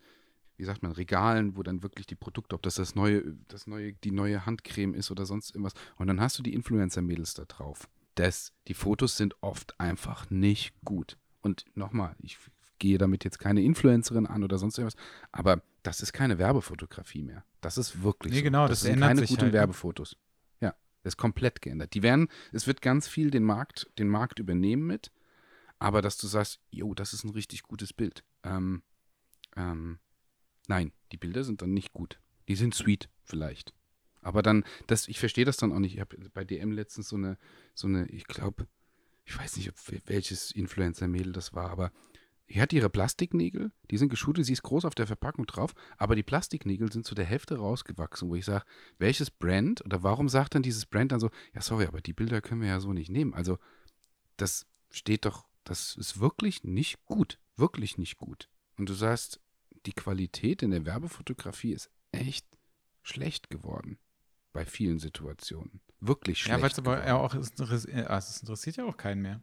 [0.57, 3.93] wie sagt man, Regalen, wo dann wirklich die Produkte, ob das das neue, das neue,
[3.93, 7.89] die neue Handcreme ist oder sonst irgendwas, und dann hast du die Influencer-Mädels da drauf.
[8.15, 11.19] Das, die Fotos sind oft einfach nicht gut.
[11.43, 12.39] Und nochmal, ich
[12.79, 14.97] gehe damit jetzt keine Influencerin an oder sonst irgendwas,
[15.33, 17.45] aber das ist keine Werbefotografie mehr.
[17.61, 18.69] Das ist wirklich nee, genau, so.
[18.69, 19.53] das, das sind keine guten halt.
[19.53, 19.59] Ne?
[19.59, 20.17] Werbefotos.
[21.07, 21.95] Das ist komplett geändert.
[21.95, 25.13] Die werden, es wird ganz viel den Markt, den Markt übernehmen mit,
[25.79, 28.25] aber dass du sagst, jo, das ist ein richtig gutes Bild.
[28.43, 28.83] Ähm,
[29.55, 30.01] ähm,
[30.67, 32.19] nein, die Bilder sind dann nicht gut.
[32.49, 33.73] Die sind sweet, vielleicht.
[34.21, 35.95] Aber dann, das, ich verstehe das dann auch nicht.
[35.95, 37.39] Ich habe bei DM letztens so eine,
[37.73, 38.67] so eine, ich glaube,
[39.25, 39.77] ich weiß nicht, ob,
[40.07, 41.93] welches Influencer-Mädel das war, aber
[42.49, 46.15] die hat ihre Plastiknägel, die sind geschult, sie ist groß auf der Verpackung drauf, aber
[46.15, 48.65] die Plastiknägel sind zu der Hälfte rausgewachsen, wo ich sage,
[48.99, 52.41] welches Brand oder warum sagt dann dieses Brand dann so, ja, sorry, aber die Bilder
[52.41, 53.35] können wir ja so nicht nehmen.
[53.35, 53.59] Also,
[54.37, 57.39] das steht doch, das ist wirklich nicht gut.
[57.57, 58.49] Wirklich nicht gut.
[58.77, 59.41] Und du sagst,
[59.87, 62.47] die Qualität in der Werbefotografie ist echt
[63.03, 63.99] schlecht geworden.
[64.53, 65.81] Bei vielen Situationen.
[66.01, 66.59] Wirklich schlecht.
[66.59, 69.43] Ja, weil es aber ja auch, es interessiert ja auch keinen mehr.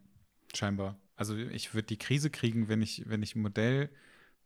[0.53, 0.97] Scheinbar.
[1.15, 3.89] Also ich würde die Krise kriegen, wenn ich, wenn ich ein Modell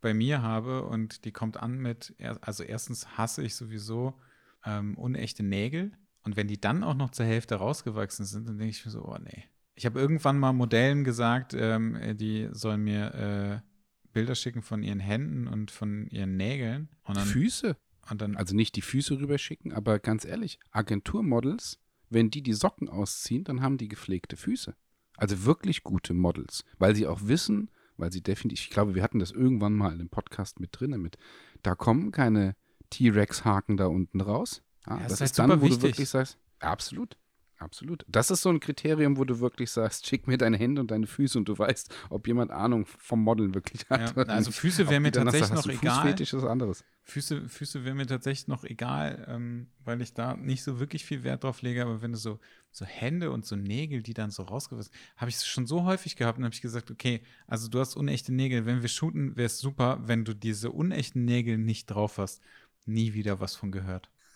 [0.01, 4.19] bei mir habe und die kommt an mit, also erstens hasse ich sowieso
[4.65, 5.91] ähm, unechte Nägel.
[6.23, 9.05] Und wenn die dann auch noch zur Hälfte rausgewachsen sind, dann denke ich mir so,
[9.05, 9.45] oh nee.
[9.75, 13.67] Ich habe irgendwann mal Modellen gesagt, ähm, die sollen mir äh,
[14.11, 16.89] Bilder schicken von ihren Händen und von ihren Nägeln.
[17.03, 17.77] Und dann, Füße?
[18.09, 21.79] Und dann, also nicht die Füße rüberschicken, aber ganz ehrlich, Agenturmodels,
[22.09, 24.75] wenn die die Socken ausziehen, dann haben die gepflegte Füße.
[25.17, 29.19] Also wirklich gute Models, weil sie auch wissen, weil sie definitiv, ich glaube, wir hatten
[29.19, 31.17] das irgendwann mal in dem Podcast mit drin, mit,
[31.63, 32.55] da kommen keine
[32.91, 34.61] T-Rex-Haken da unten raus.
[34.85, 35.79] Ja, ja, das, das, ist halt dann, wo wichtig.
[35.79, 37.17] du wirklich sagst, absolut.
[37.59, 38.05] Absolut.
[38.07, 41.07] Das ist so ein Kriterium, wo du wirklich sagst, schick mir deine Hände und deine
[41.07, 44.15] Füße und du weißt, ob jemand Ahnung vom Modeln wirklich hat.
[44.15, 46.21] Ja, also Füße wäre mir tatsächlich noch egal.
[46.21, 46.85] Ist.
[47.03, 51.23] Füße, Füße wäre mir tatsächlich noch egal, ähm, weil ich da nicht so wirklich viel
[51.23, 52.39] Wert drauf lege, aber wenn du so,
[52.77, 56.15] so Hände und so Nägel, die dann so rausgerissen, habe ich es schon so häufig
[56.15, 59.47] gehabt und habe ich gesagt, okay, also du hast unechte Nägel, wenn wir shooten, wäre
[59.47, 62.41] es super, wenn du diese unechten Nägel nicht drauf hast
[62.87, 64.09] Nie wieder was von gehört.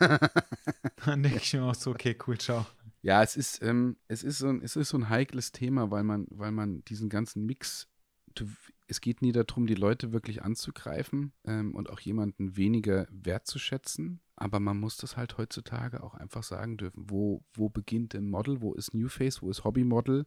[1.05, 2.65] Dann denke ich mir auch so, okay, cool, ciao.
[3.01, 6.03] Ja, es ist, ähm, es ist so ein, es ist so ein heikles Thema, weil
[6.03, 7.87] man, weil man diesen ganzen Mix,
[8.35, 8.45] du,
[8.91, 14.59] es geht nie darum, die Leute wirklich anzugreifen ähm, und auch jemanden weniger wertzuschätzen, aber
[14.59, 18.73] man muss das halt heutzutage auch einfach sagen dürfen, wo, wo beginnt ein Model, wo
[18.73, 20.25] ist New Face, wo ist Hobbymodel?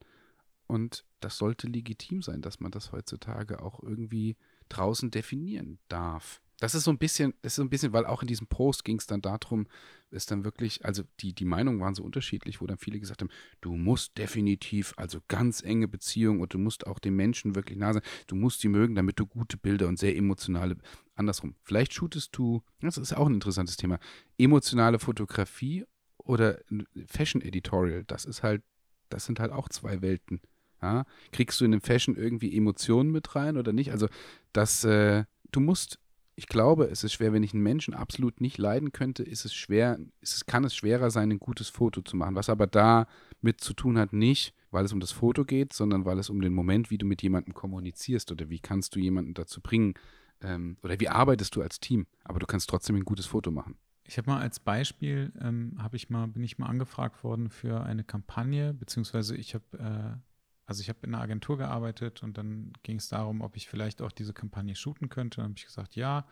[0.66, 4.38] Und das sollte legitim sein, dass man das heutzutage auch irgendwie
[4.70, 6.40] draußen definieren darf.
[6.64, 8.86] Das ist so ein bisschen, das ist so ein bisschen, weil auch in diesem Post
[8.86, 9.66] ging es dann darum,
[10.10, 13.28] ist dann wirklich, also die, die Meinungen waren so unterschiedlich, wo dann viele gesagt haben,
[13.60, 17.92] du musst definitiv, also ganz enge Beziehungen und du musst auch den Menschen wirklich nah
[17.92, 20.78] sein, du musst sie mögen, damit du gute Bilder und sehr emotionale,
[21.14, 21.54] andersrum.
[21.64, 23.98] Vielleicht shootest du, das ist auch ein interessantes Thema,
[24.38, 25.84] emotionale Fotografie
[26.16, 26.60] oder
[27.06, 28.62] Fashion Editorial, das ist halt,
[29.10, 30.40] das sind halt auch zwei Welten.
[30.80, 31.04] Ja?
[31.30, 33.92] Kriegst du in dem Fashion irgendwie Emotionen mit rein oder nicht?
[33.92, 34.08] Also
[34.54, 35.98] das, äh, du musst
[36.36, 39.54] ich glaube, es ist schwer, wenn ich einen Menschen absolut nicht leiden könnte, ist es
[39.54, 42.34] schwer, ist es, kann es schwerer sein, ein gutes Foto zu machen.
[42.34, 46.18] Was aber damit zu tun hat, nicht, weil es um das Foto geht, sondern weil
[46.18, 49.60] es um den Moment, wie du mit jemandem kommunizierst oder wie kannst du jemanden dazu
[49.60, 49.94] bringen
[50.40, 52.06] ähm, oder wie arbeitest du als Team.
[52.24, 53.76] Aber du kannst trotzdem ein gutes Foto machen.
[54.06, 57.84] Ich habe mal als Beispiel, ähm, habe ich mal, bin ich mal angefragt worden für
[57.84, 60.18] eine Kampagne, beziehungsweise ich habe äh,
[60.66, 64.00] also ich habe in einer Agentur gearbeitet und dann ging es darum, ob ich vielleicht
[64.00, 65.36] auch diese Kampagne shooten könnte.
[65.36, 66.26] Dann habe ich gesagt, ja.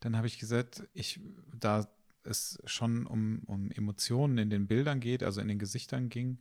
[0.00, 1.20] Dann habe ich gesagt, ich,
[1.54, 1.88] da
[2.22, 6.38] es schon um, um Emotionen in den Bildern geht, also in den Gesichtern ging,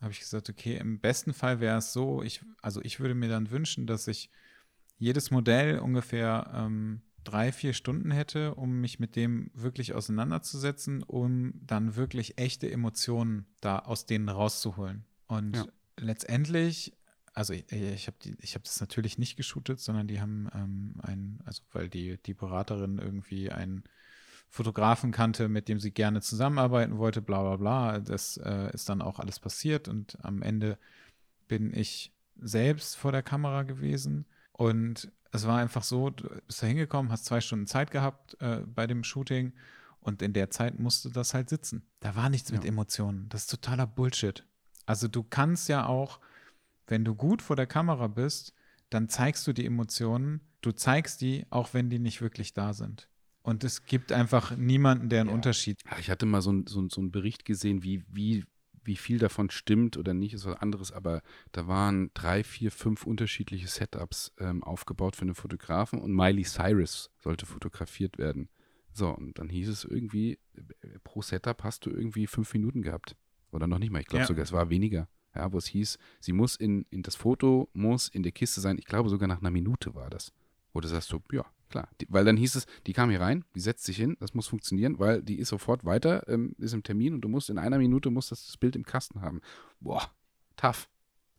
[0.00, 3.28] habe ich gesagt, okay, im besten Fall wäre es so, ich, also ich würde mir
[3.28, 4.30] dann wünschen, dass ich
[4.96, 11.52] jedes Modell ungefähr ähm, drei, vier Stunden hätte, um mich mit dem wirklich auseinanderzusetzen, um
[11.66, 15.04] dann wirklich echte Emotionen da aus denen rauszuholen.
[15.26, 15.66] Und ja
[15.98, 16.96] letztendlich,
[17.34, 21.62] also ich, ich habe hab das natürlich nicht geshootet, sondern die haben ähm, ein, also
[21.72, 23.84] weil die, die Beraterin irgendwie einen
[24.48, 27.98] Fotografen kannte, mit dem sie gerne zusammenarbeiten wollte, bla bla bla.
[28.00, 30.78] Das äh, ist dann auch alles passiert und am Ende
[31.48, 36.66] bin ich selbst vor der Kamera gewesen und es war einfach so, du bist da
[36.66, 39.52] hingekommen, hast zwei Stunden Zeit gehabt äh, bei dem Shooting
[40.00, 41.82] und in der Zeit musste das halt sitzen.
[42.00, 42.56] Da war nichts ja.
[42.56, 43.28] mit Emotionen.
[43.28, 44.44] Das ist totaler Bullshit.
[44.88, 46.18] Also du kannst ja auch,
[46.86, 48.54] wenn du gut vor der Kamera bist,
[48.88, 53.06] dann zeigst du die Emotionen, du zeigst die, auch wenn die nicht wirklich da sind.
[53.42, 55.34] Und es gibt einfach niemanden, der einen ja.
[55.34, 55.82] Unterschied.
[56.00, 58.46] Ich hatte mal so, so, so einen Bericht gesehen, wie, wie,
[58.82, 61.20] wie viel davon stimmt oder nicht, ist was anderes, aber
[61.52, 67.10] da waren drei, vier, fünf unterschiedliche Setups ähm, aufgebaut für einen Fotografen und Miley Cyrus
[67.18, 68.48] sollte fotografiert werden.
[68.94, 73.16] So, und dann hieß es irgendwie, äh, pro Setup hast du irgendwie fünf Minuten gehabt.
[73.50, 74.26] Oder noch nicht mal, ich glaube ja.
[74.26, 75.08] sogar, es war weniger.
[75.34, 78.78] Ja, wo es hieß, sie muss in, in das Foto muss in der Kiste sein.
[78.78, 80.32] Ich glaube sogar nach einer Minute war das.
[80.72, 81.88] Wo du sagst so, ja, klar.
[82.00, 84.48] Die, weil dann hieß es, die kam hier rein, die setzt sich hin, das muss
[84.48, 87.78] funktionieren, weil die ist sofort weiter, ähm, ist im Termin und du musst in einer
[87.78, 89.40] Minute musst das, das Bild im Kasten haben.
[89.80, 90.10] Boah,
[90.56, 90.88] tough.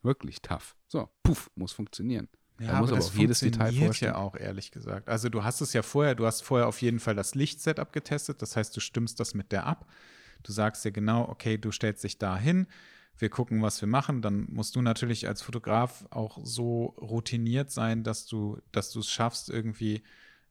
[0.02, 0.78] Wirklich tough.
[0.88, 2.30] So, puff, muss funktionieren.
[2.60, 4.14] Ja, da muss aber, aber auch jedes Detail vorstellen.
[4.14, 5.08] ja auch, ehrlich gesagt.
[5.08, 8.42] Also du hast es ja vorher, du hast vorher auf jeden Fall das Lichtsetup getestet,
[8.42, 9.88] das heißt, du stimmst das mit der ab.
[10.44, 12.68] Du sagst dir genau, okay, du stellst dich da hin,
[13.18, 14.22] wir gucken, was wir machen.
[14.22, 19.10] Dann musst du natürlich als Fotograf auch so routiniert sein, dass du, dass du es
[19.10, 20.04] schaffst, irgendwie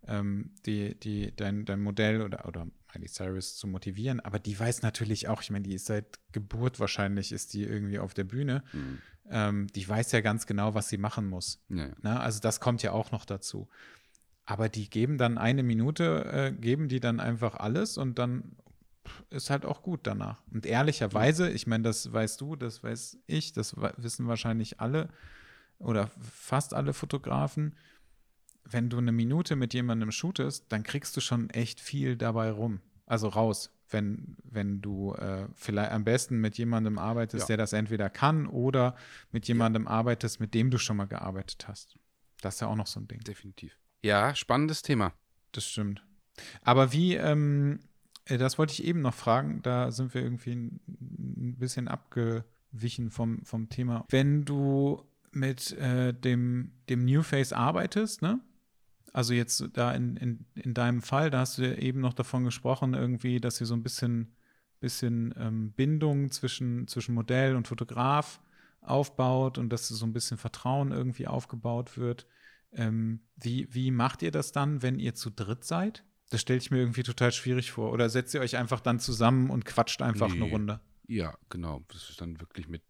[0.07, 4.21] ähm, die, die, dein, dein Modell oder, oder Miley Cyrus zu motivieren.
[4.21, 7.99] Aber die weiß natürlich auch, ich meine, die ist seit Geburt wahrscheinlich, ist die irgendwie
[7.99, 8.63] auf der Bühne.
[8.73, 8.99] Mhm.
[9.31, 11.63] Ähm, die weiß ja ganz genau, was sie machen muss.
[11.69, 11.89] Ja.
[12.01, 12.21] Na, ne?
[12.21, 13.69] also das kommt ja auch noch dazu.
[14.47, 18.57] Aber die geben dann eine Minute, äh, geben die dann einfach alles und dann
[19.31, 20.43] ist halt auch gut danach.
[20.53, 25.09] Und ehrlicherweise, ich meine, das weißt du, das weiß ich, das wissen wahrscheinlich alle
[25.79, 27.77] oder fast alle Fotografen.
[28.65, 32.81] Wenn du eine Minute mit jemandem shootest, dann kriegst du schon echt viel dabei rum.
[33.07, 37.47] Also raus, wenn, wenn du äh, vielleicht am besten mit jemandem arbeitest, ja.
[37.49, 38.97] der das entweder kann oder
[39.33, 39.91] mit jemandem ja.
[39.91, 41.97] arbeitest, mit dem du schon mal gearbeitet hast.
[42.41, 43.21] Das ist ja auch noch so ein Ding.
[43.21, 43.79] Definitiv.
[44.03, 45.13] Ja, spannendes Thema.
[45.53, 46.05] Das stimmt.
[46.63, 47.88] Aber wie, ähm, äh,
[48.37, 49.63] das wollte ich eben noch fragen.
[49.63, 54.05] Da sind wir irgendwie ein bisschen abgewichen vom, vom Thema.
[54.11, 55.03] Wenn du
[55.33, 58.41] mit äh, dem, dem New Face arbeitest, ne?
[59.13, 62.95] Also jetzt da in, in, in deinem Fall, da hast du eben noch davon gesprochen,
[62.95, 64.37] irgendwie, dass ihr so ein bisschen,
[64.81, 68.41] bisschen ähm, Bindung zwischen, zwischen Modell und Fotograf
[68.81, 72.27] aufbaut und dass so ein bisschen Vertrauen irgendwie aufgebaut wird.
[72.73, 76.05] Ähm, wie, wie macht ihr das dann, wenn ihr zu dritt seid?
[76.31, 77.93] Das stelle ich mir irgendwie total schwierig vor.
[77.93, 80.37] Oder setzt ihr euch einfach dann zusammen und quatscht einfach nee.
[80.43, 80.81] eine Runde?
[81.07, 81.83] Ja, genau.
[81.89, 82.83] Das ist dann wirklich mit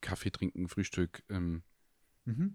[0.00, 1.24] Kaffee trinken, Frühstück.
[1.28, 1.62] Ähm,
[2.24, 2.54] mhm.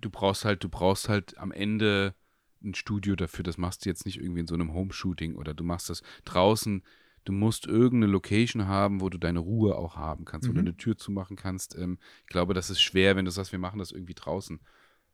[0.00, 2.14] Du brauchst halt, du brauchst halt am Ende
[2.62, 5.64] ein Studio dafür, das machst du jetzt nicht irgendwie in so einem Home-Shooting oder du
[5.64, 6.82] machst das draußen.
[7.24, 10.68] Du musst irgendeine Location haben, wo du deine Ruhe auch haben kannst, wo du Mhm.
[10.68, 11.74] eine Tür zumachen kannst.
[11.76, 14.60] Ähm, ich glaube, das ist schwer, wenn du sagst, wir machen das irgendwie draußen.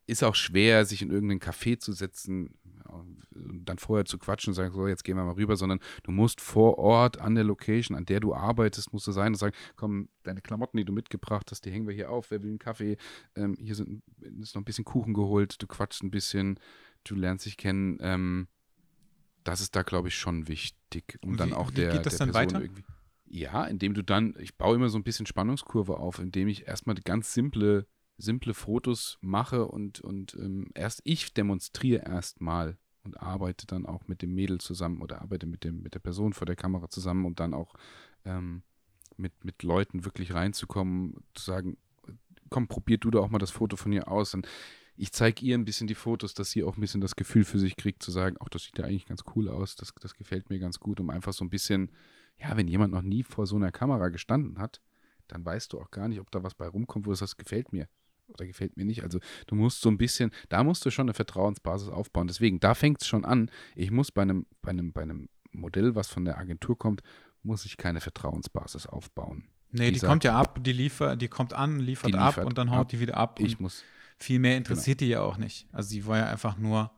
[0.07, 2.55] Ist auch schwer, sich in irgendeinen Café zu setzen
[2.85, 6.13] und dann vorher zu quatschen und sagen, so, jetzt gehen wir mal rüber, sondern du
[6.13, 9.55] musst vor Ort an der Location, an der du arbeitest, musst du sein und sagen,
[9.75, 12.59] komm, deine Klamotten, die du mitgebracht hast, die hängen wir hier auf, wer will einen
[12.61, 12.97] Kaffee,
[13.35, 14.03] ähm, hier sind,
[14.41, 16.61] ist noch ein bisschen Kuchen geholt, du quatschst ein bisschen,
[17.05, 18.47] du lernst dich kennen, ähm,
[19.45, 22.07] das ist da, glaube ich, schon wichtig, um Und dann wie- auch wie der, geht
[22.07, 22.61] das der dann Person weiter?
[22.63, 22.85] irgendwie.
[23.29, 26.95] Ja, indem du dann, ich baue immer so ein bisschen Spannungskurve auf, indem ich erstmal
[26.97, 27.87] ganz simple,
[28.19, 34.23] simple Fotos mache und, und ähm, erst ich demonstriere erstmal und arbeite dann auch mit
[34.23, 37.35] dem Mädel zusammen oder arbeite mit, dem, mit der Person vor der Kamera zusammen, um
[37.35, 37.75] dann auch
[38.25, 38.63] ähm,
[39.17, 41.77] mit, mit Leuten wirklich reinzukommen, zu sagen,
[42.51, 44.35] komm, probier du da auch mal das Foto von ihr aus.
[44.35, 44.49] Und
[44.97, 47.59] ich zeige ihr ein bisschen die Fotos, dass sie auch ein bisschen das Gefühl für
[47.59, 50.51] sich kriegt, zu sagen, ach, das sieht ja eigentlich ganz cool aus, das, das gefällt
[50.51, 51.93] mir ganz gut, um einfach so ein bisschen,
[52.39, 54.81] ja, wenn jemand noch nie vor so einer Kamera gestanden hat,
[55.29, 57.73] dann weißt du auch gar nicht, ob da was bei rumkommt, wo du sagst, gefällt
[57.73, 57.89] mir
[58.29, 59.03] oder gefällt mir nicht.
[59.03, 62.27] Also du musst so ein bisschen, da musst du schon eine Vertrauensbasis aufbauen.
[62.27, 63.51] Deswegen, da fängt es schon an.
[63.75, 67.03] Ich muss bei einem, bei einem, bei einem Modell, was von der Agentur kommt,
[67.43, 69.45] muss ich keine Vertrauensbasis aufbauen.
[69.71, 72.35] Nee, Die die sagt- kommt ja ab, die liefert, die kommt an, liefert, Die ab
[72.37, 72.89] liefert und dann haut ab.
[72.89, 73.41] die wieder ab.
[73.41, 73.83] Ich muss,
[74.19, 75.67] viel mehr interessiert die ja auch nicht.
[75.73, 76.91] Also sie wollen ja einfach nur,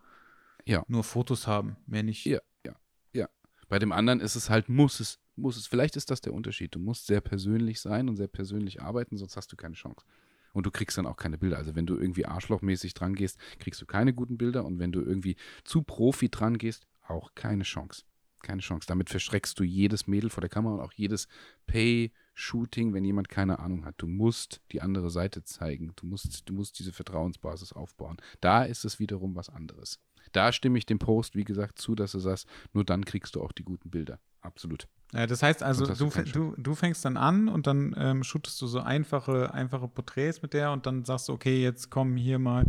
[0.66, 0.84] Ja.
[0.88, 2.24] nur Fotos haben, mehr nicht.
[2.26, 2.74] Ja, ja,
[3.12, 3.28] ja.
[3.68, 5.66] Bei dem anderen ist es halt, muss es, muss es.
[5.66, 6.74] Vielleicht ist das der Unterschied.
[6.74, 10.04] Du musst sehr persönlich sein und sehr persönlich arbeiten, sonst hast du keine Chance.
[10.52, 11.58] Und du kriegst dann auch keine Bilder.
[11.58, 14.64] Also wenn du irgendwie arschlochmäßig dran gehst, kriegst du keine guten Bilder.
[14.64, 18.04] Und wenn du irgendwie zu Profi dran gehst, auch keine Chance.
[18.42, 18.86] Keine Chance.
[18.86, 21.26] Damit verschreckst du jedes Mädel vor der Kamera und auch jedes
[21.66, 23.96] Pay-Shooting, wenn jemand keine Ahnung hat.
[23.98, 25.92] Du musst die andere Seite zeigen.
[25.96, 28.16] Du musst, du musst diese Vertrauensbasis aufbauen.
[28.40, 30.00] Da ist es wiederum was anderes.
[30.32, 33.42] Da stimme ich dem Post, wie gesagt, zu, dass du sagst, nur dann kriegst du
[33.42, 34.20] auch die guten Bilder.
[34.40, 34.86] Absolut.
[35.12, 38.60] Äh, das heißt also, hast du, du du, fängst dann an und dann ähm, shootest
[38.60, 42.38] du so einfache, einfache Porträts mit der und dann sagst du, okay, jetzt komm hier
[42.38, 42.66] mal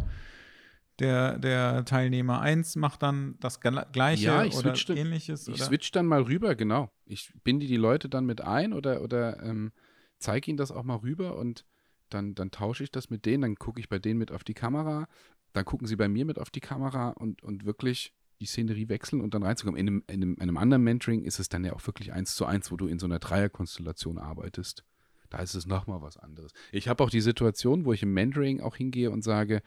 [0.99, 5.47] der, der Teilnehmer 1 macht dann das gleiche Ja, ich oder switch dann- ähnliches.
[5.47, 5.65] Ich oder?
[5.65, 6.91] switch dann mal rüber, genau.
[7.05, 9.71] Ich binde die Leute dann mit ein oder, oder ähm,
[10.17, 11.65] zeige ihnen das auch mal rüber und
[12.09, 14.53] dann, dann tausche ich das mit denen, dann gucke ich bei denen mit auf die
[14.55, 15.07] Kamera,
[15.53, 19.21] dann gucken sie bei mir mit auf die Kamera und, und wirklich die Szenerie wechseln
[19.21, 19.79] und dann reinzukommen.
[19.79, 22.35] In einem, in, einem, in einem anderen Mentoring ist es dann ja auch wirklich eins
[22.35, 24.83] zu eins, wo du in so einer Dreierkonstellation arbeitest.
[25.29, 26.51] Da ist es nochmal was anderes.
[26.71, 29.61] Ich habe auch die Situation, wo ich im Mentoring auch hingehe und sage,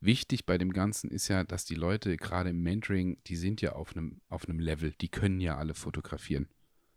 [0.00, 3.72] wichtig bei dem Ganzen ist ja, dass die Leute gerade im Mentoring, die sind ja
[3.72, 6.48] auf einem, auf einem Level, die können ja alle fotografieren.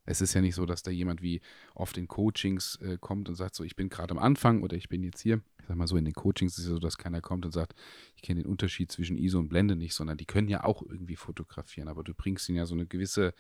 [0.06, 1.42] Es ist ja nicht so, dass da jemand wie
[1.74, 4.90] oft in Coachings äh, kommt und sagt so, ich bin gerade am Anfang oder ich
[4.90, 5.42] bin jetzt hier.
[5.60, 7.74] Ich sag mal so, in den Coachings ist es so, dass keiner kommt und sagt,
[8.16, 11.16] ich kenne den Unterschied zwischen ISO und Blende nicht, sondern die können ja auch irgendwie
[11.16, 13.34] fotografieren, aber du bringst ihnen ja so eine gewisse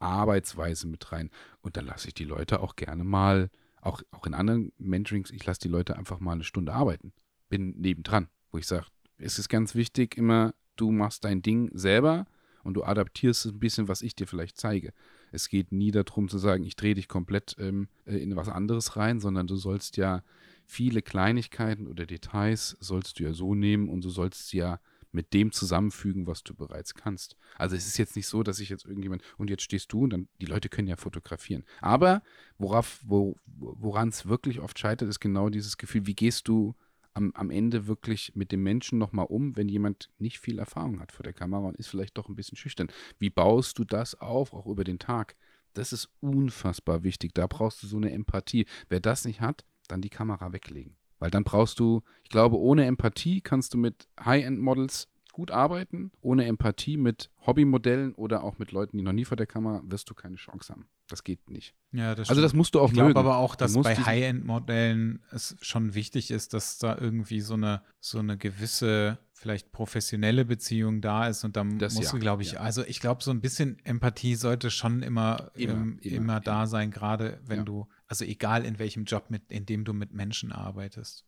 [0.00, 1.30] Arbeitsweise mit rein.
[1.60, 3.50] Und dann lasse ich die Leute auch gerne mal,
[3.80, 7.12] auch, auch in anderen Mentorings, ich lasse die Leute einfach mal eine Stunde arbeiten.
[7.48, 8.86] Bin nebendran, wo ich sage,
[9.18, 12.26] es ist ganz wichtig immer, du machst dein Ding selber
[12.64, 14.92] und du adaptierst ein bisschen, was ich dir vielleicht zeige.
[15.32, 18.96] Es geht nie darum zu sagen, ich drehe dich komplett ähm, äh, in was anderes
[18.96, 20.22] rein, sondern du sollst ja
[20.66, 24.78] viele Kleinigkeiten oder Details sollst du ja so nehmen und du sollst sie ja
[25.10, 27.36] mit dem zusammenfügen, was du bereits kannst.
[27.56, 30.10] Also es ist jetzt nicht so, dass ich jetzt irgendjemand und jetzt stehst du und
[30.10, 31.64] dann die Leute können ja fotografieren.
[31.80, 32.22] Aber
[32.58, 36.74] worauf, wo, woran es wirklich oft scheitert, ist genau dieses Gefühl, wie gehst du
[37.14, 41.12] am, am Ende wirklich mit dem Menschen nochmal um, wenn jemand nicht viel Erfahrung hat
[41.12, 42.88] vor der Kamera und ist vielleicht doch ein bisschen schüchtern.
[43.18, 45.36] Wie baust du das auf, auch über den Tag?
[45.74, 47.32] Das ist unfassbar wichtig.
[47.34, 48.66] Da brauchst du so eine Empathie.
[48.88, 50.96] Wer das nicht hat, dann die Kamera weglegen.
[51.18, 56.12] Weil dann brauchst du, ich glaube, ohne Empathie kannst du mit High-End-Models gut arbeiten.
[56.20, 60.10] Ohne Empathie mit Hobbymodellen oder auch mit Leuten, die noch nie vor der Kamera, wirst
[60.10, 60.88] du keine Chance haben.
[61.12, 61.74] Das geht nicht.
[61.92, 63.18] Ja, das Also das musst du auch Ich glaube mögen.
[63.18, 68.18] aber auch, dass bei High-End-Modellen es schon wichtig ist, dass da irgendwie so eine, so
[68.18, 72.52] eine gewisse, vielleicht professionelle Beziehung da ist und dann Das musst ja, du, glaube ich,
[72.52, 72.60] ja.
[72.60, 76.66] also ich glaube, so ein bisschen Empathie sollte schon immer, Immer, ähm, immer, immer, da
[76.66, 77.64] sein, gerade wenn Ja.
[77.64, 81.26] du, also egal in welchem Job, mit, in dem du mit Menschen arbeitest.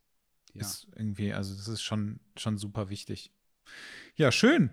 [0.55, 0.61] Ja.
[0.61, 3.31] Ist irgendwie, also das ist schon, schon super wichtig.
[4.15, 4.71] Ja, schön.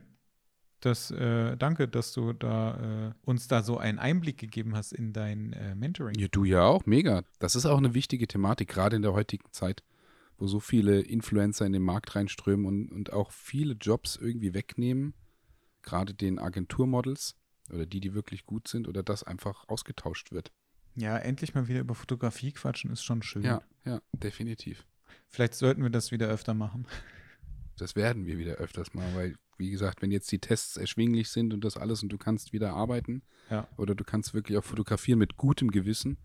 [0.83, 5.13] Das, äh, danke, dass du da äh, uns da so einen Einblick gegeben hast in
[5.13, 6.19] dein äh, Mentoring.
[6.19, 7.23] Ja, du ja auch, mega.
[7.39, 9.85] Das ist auch eine wichtige Thematik, gerade in der heutigen Zeit,
[10.39, 15.15] wo so viele Influencer in den Markt reinströmen und, und auch viele Jobs irgendwie wegnehmen,
[15.83, 17.37] gerade den Agenturmodels
[17.73, 20.51] oder die, die wirklich gut sind oder das einfach ausgetauscht wird.
[20.97, 23.45] Ja, endlich mal wieder über Fotografie quatschen ist schon schön.
[23.45, 24.85] Ja, ja, definitiv.
[25.29, 26.89] Vielleicht sollten wir das wieder öfter machen.
[27.79, 31.55] Das werden wir wieder öfters mal, weil wie gesagt, wenn jetzt die Tests erschwinglich sind
[31.55, 33.67] und das alles und du kannst wieder arbeiten Ja.
[33.79, 36.19] oder du kannst wirklich auch fotografieren mit gutem Gewissen.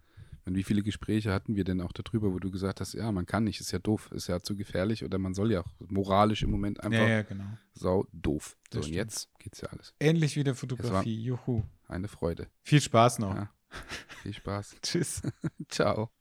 [0.45, 3.25] Und wie viele Gespräche hatten wir denn auch darüber, wo du gesagt hast, ja, man
[3.25, 6.41] kann nicht, ist ja doof, ist ja zu gefährlich oder man soll ja auch moralisch
[6.43, 7.43] im Moment einfach Ja, ja, genau.
[7.73, 8.55] sau doof.
[8.73, 9.93] So, und jetzt geht's ja alles.
[9.99, 11.21] Ähnlich wie der Fotografie.
[11.21, 11.63] Juhu.
[11.89, 12.47] Eine Freude.
[12.63, 13.35] Viel Spaß noch.
[13.35, 13.51] Ja.
[14.23, 14.77] Viel Spaß.
[14.81, 15.21] Tschüss.
[15.69, 16.11] Ciao.